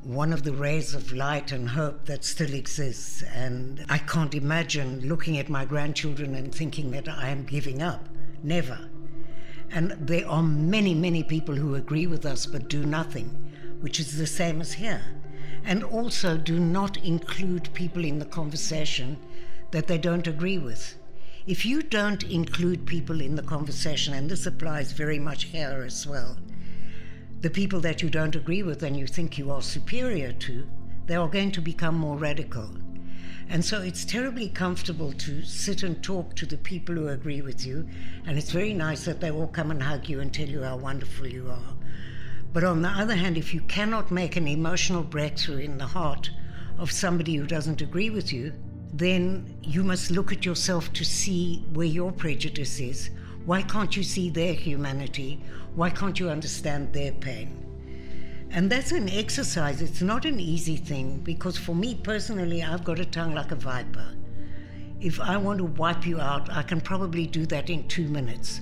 one 0.03 0.33
of 0.33 0.43
the 0.43 0.51
rays 0.51 0.93
of 0.93 1.13
light 1.13 1.53
and 1.53 1.69
hope 1.69 2.05
that 2.07 2.25
still 2.25 2.53
exists. 2.53 3.23
And 3.33 3.85
I 3.87 3.99
can't 3.99 4.35
imagine 4.35 5.07
looking 5.07 5.37
at 5.37 5.47
my 5.47 5.63
grandchildren 5.63 6.35
and 6.35 6.53
thinking 6.53 6.91
that 6.91 7.07
I 7.07 7.29
am 7.29 7.45
giving 7.45 7.81
up. 7.81 8.09
Never. 8.43 8.89
And 9.71 9.91
there 9.91 10.27
are 10.27 10.43
many, 10.43 10.95
many 10.95 11.23
people 11.23 11.55
who 11.55 11.75
agree 11.75 12.07
with 12.07 12.25
us 12.25 12.45
but 12.45 12.67
do 12.67 12.85
nothing, 12.85 13.29
which 13.79 14.01
is 14.01 14.17
the 14.17 14.27
same 14.27 14.59
as 14.59 14.73
here. 14.73 15.20
And 15.63 15.83
also, 15.83 16.37
do 16.37 16.59
not 16.59 16.97
include 16.97 17.73
people 17.73 18.03
in 18.03 18.19
the 18.19 18.25
conversation 18.25 19.17
that 19.71 19.87
they 19.87 19.97
don't 19.97 20.27
agree 20.27 20.57
with. 20.57 20.95
If 21.47 21.65
you 21.65 21.81
don't 21.81 22.23
include 22.23 22.85
people 22.85 23.21
in 23.21 23.35
the 23.35 23.41
conversation, 23.41 24.13
and 24.13 24.29
this 24.29 24.45
applies 24.45 24.91
very 24.91 25.19
much 25.19 25.45
here 25.45 25.83
as 25.85 26.05
well, 26.05 26.37
the 27.41 27.49
people 27.49 27.79
that 27.81 28.01
you 28.03 28.09
don't 28.09 28.35
agree 28.35 28.61
with 28.61 28.83
and 28.83 28.95
you 28.95 29.07
think 29.07 29.37
you 29.37 29.49
are 29.51 29.61
superior 29.61 30.31
to, 30.31 30.67
they 31.07 31.15
are 31.15 31.27
going 31.27 31.51
to 31.51 31.61
become 31.61 31.95
more 31.95 32.17
radical. 32.17 32.69
And 33.49 33.65
so 33.65 33.81
it's 33.81 34.05
terribly 34.05 34.47
comfortable 34.47 35.11
to 35.13 35.43
sit 35.43 35.83
and 35.83 36.01
talk 36.01 36.35
to 36.35 36.45
the 36.45 36.57
people 36.57 36.95
who 36.95 37.07
agree 37.07 37.41
with 37.41 37.65
you. 37.65 37.87
And 38.25 38.37
it's 38.37 38.51
very 38.51 38.73
nice 38.73 39.05
that 39.05 39.19
they 39.19 39.31
all 39.31 39.47
come 39.47 39.71
and 39.71 39.81
hug 39.81 40.07
you 40.07 40.21
and 40.21 40.33
tell 40.33 40.47
you 40.47 40.61
how 40.61 40.77
wonderful 40.77 41.27
you 41.27 41.49
are. 41.49 41.75
But 42.53 42.63
on 42.63 42.81
the 42.81 42.89
other 42.89 43.15
hand, 43.15 43.37
if 43.37 43.53
you 43.53 43.61
cannot 43.61 44.11
make 44.11 44.35
an 44.35 44.47
emotional 44.47 45.03
breakthrough 45.03 45.59
in 45.59 45.77
the 45.77 45.85
heart 45.85 46.29
of 46.77 46.91
somebody 46.91 47.35
who 47.35 47.47
doesn't 47.47 47.81
agree 47.81 48.09
with 48.09 48.33
you, 48.33 48.53
then 48.93 49.57
you 49.61 49.83
must 49.83 50.11
look 50.11 50.31
at 50.33 50.45
yourself 50.45 50.91
to 50.93 51.05
see 51.05 51.65
where 51.73 51.87
your 51.87 52.11
prejudice 52.11 52.79
is, 52.79 53.09
Why 53.45 53.61
can't 53.61 53.95
you 53.95 54.03
see 54.03 54.29
their 54.29 54.53
humanity? 54.53 55.41
Why 55.75 55.89
can't 55.89 56.19
you 56.19 56.29
understand 56.29 56.91
their 56.91 57.13
pain? 57.13 57.57
And 58.51 58.69
that's 58.69 58.91
an 58.91 59.07
exercise. 59.07 59.81
It's 59.81 60.01
not 60.01 60.25
an 60.25 60.39
easy 60.39 60.75
thing 60.75 61.19
because 61.19 61.57
for 61.57 61.73
me 61.73 61.95
personally, 61.95 62.61
I've 62.61 62.83
got 62.83 62.99
a 62.99 63.05
tongue 63.05 63.33
like 63.33 63.51
a 63.51 63.55
viper. 63.55 64.13
If 64.99 65.21
I 65.21 65.37
want 65.37 65.59
to 65.59 65.63
wipe 65.63 66.05
you 66.05 66.19
out, 66.19 66.51
I 66.51 66.61
can 66.61 66.81
probably 66.81 67.25
do 67.25 67.45
that 67.45 67.69
in 67.69 67.87
two 67.87 68.09
minutes. 68.09 68.59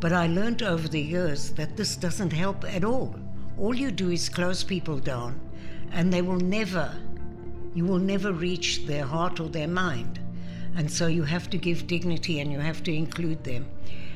But 0.00 0.14
I 0.14 0.26
learned 0.28 0.62
over 0.62 0.88
the 0.88 1.00
years 1.00 1.50
that 1.52 1.76
this 1.76 1.94
doesn't 1.94 2.32
help 2.32 2.64
at 2.64 2.84
all. 2.84 3.14
All 3.58 3.74
you 3.74 3.90
do 3.90 4.10
is 4.10 4.30
close 4.30 4.64
people 4.64 4.98
down, 4.98 5.38
and 5.92 6.10
they 6.10 6.22
will 6.22 6.40
never, 6.40 6.96
you 7.74 7.84
will 7.84 7.98
never 7.98 8.32
reach 8.32 8.86
their 8.86 9.04
heart 9.04 9.38
or 9.40 9.50
their 9.50 9.68
mind. 9.68 10.18
And 10.74 10.90
so 10.90 11.06
you 11.06 11.24
have 11.24 11.50
to 11.50 11.58
give 11.58 11.86
dignity 11.86 12.40
and 12.40 12.50
you 12.50 12.60
have 12.60 12.82
to 12.84 12.94
include 12.94 13.44
them. 13.44 13.68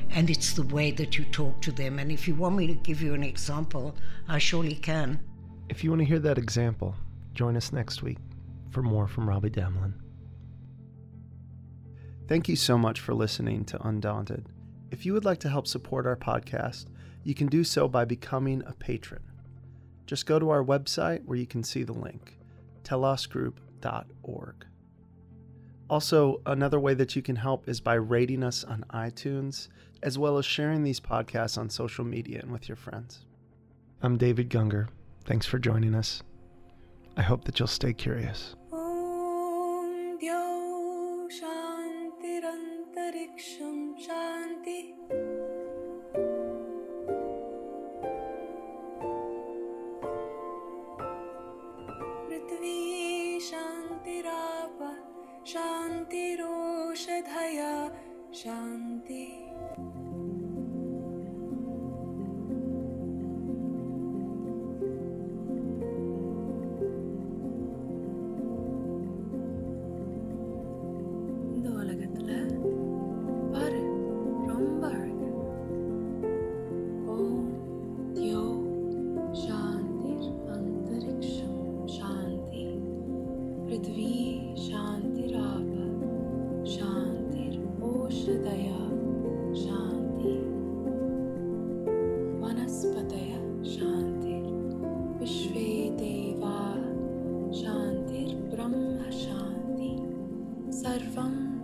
And 0.09 0.29
it's 0.29 0.53
the 0.53 0.63
way 0.63 0.91
that 0.91 1.17
you 1.17 1.25
talk 1.25 1.61
to 1.61 1.71
them. 1.71 1.99
And 1.99 2.11
if 2.11 2.27
you 2.27 2.33
want 2.33 2.55
me 2.55 2.67
to 2.67 2.73
give 2.73 3.01
you 3.01 3.13
an 3.13 3.23
example, 3.23 3.95
I 4.27 4.39
surely 4.39 4.75
can. 4.75 5.19
If 5.69 5.83
you 5.83 5.91
want 5.91 6.01
to 6.01 6.05
hear 6.05 6.19
that 6.19 6.37
example, 6.37 6.95
join 7.33 7.57
us 7.57 7.71
next 7.71 8.01
week 8.01 8.17
for 8.71 8.81
more 8.81 9.07
from 9.07 9.27
Robi 9.27 9.51
Damelin. 9.51 9.93
Thank 12.27 12.49
you 12.49 12.55
so 12.55 12.77
much 12.77 12.99
for 12.99 13.13
listening 13.13 13.65
to 13.65 13.87
Undaunted. 13.87 14.47
If 14.91 15.05
you 15.05 15.13
would 15.13 15.25
like 15.25 15.39
to 15.39 15.49
help 15.49 15.67
support 15.67 16.05
our 16.05 16.15
podcast, 16.15 16.85
you 17.23 17.33
can 17.33 17.47
do 17.47 17.63
so 17.63 17.87
by 17.87 18.05
becoming 18.05 18.63
a 18.65 18.73
patron. 18.73 19.23
Just 20.05 20.25
go 20.25 20.37
to 20.37 20.49
our 20.49 20.63
website 20.63 21.25
where 21.25 21.37
you 21.37 21.47
can 21.47 21.63
see 21.63 21.83
the 21.83 21.93
link, 21.93 22.37
telosgroup.org. 22.83 24.65
Also, 25.89 26.41
another 26.45 26.79
way 26.79 26.93
that 26.93 27.15
you 27.15 27.21
can 27.21 27.35
help 27.35 27.67
is 27.67 27.79
by 27.79 27.95
rating 27.95 28.43
us 28.43 28.63
on 28.63 28.85
iTunes, 28.91 29.67
as 30.03 30.17
well 30.17 30.37
as 30.37 30.45
sharing 30.45 30.83
these 30.83 30.99
podcasts 30.99 31.57
on 31.57 31.69
social 31.69 32.05
media 32.05 32.39
and 32.41 32.51
with 32.51 32.67
your 32.67 32.75
friends. 32.75 33.25
I'm 34.01 34.17
David 34.17 34.49
Gungor. 34.49 34.87
Thanks 35.25 35.45
for 35.45 35.59
joining 35.59 35.95
us. 35.95 36.21
I 37.17 37.21
hope 37.21 37.45
that 37.45 37.59
you'll 37.59 37.67
stay 37.67 37.93
curious. 37.93 38.55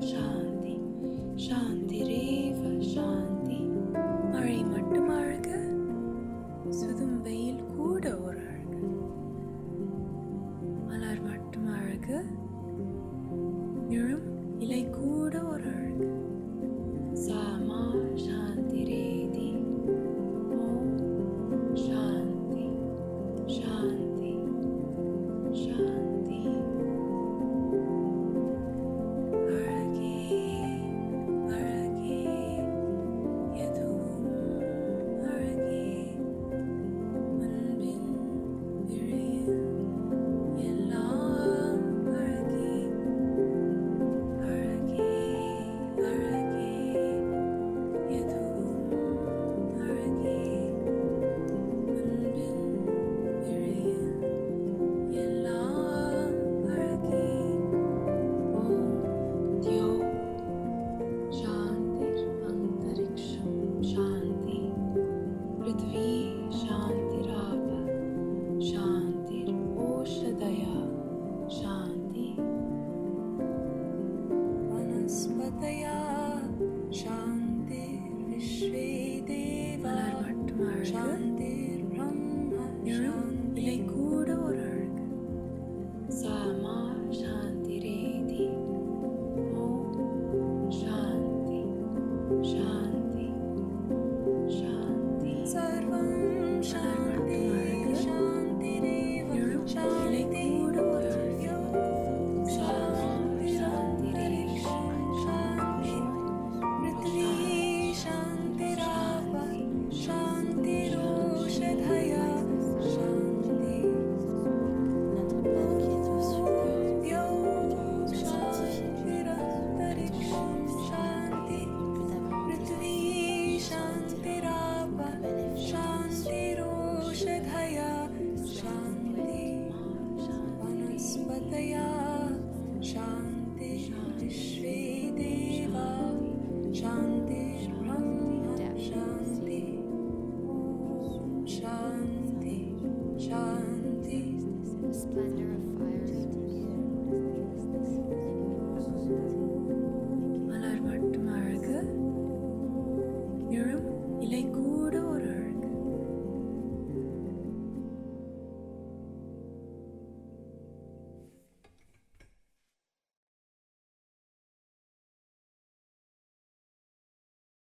Shanti 0.10 0.76
Shanti 1.46 1.81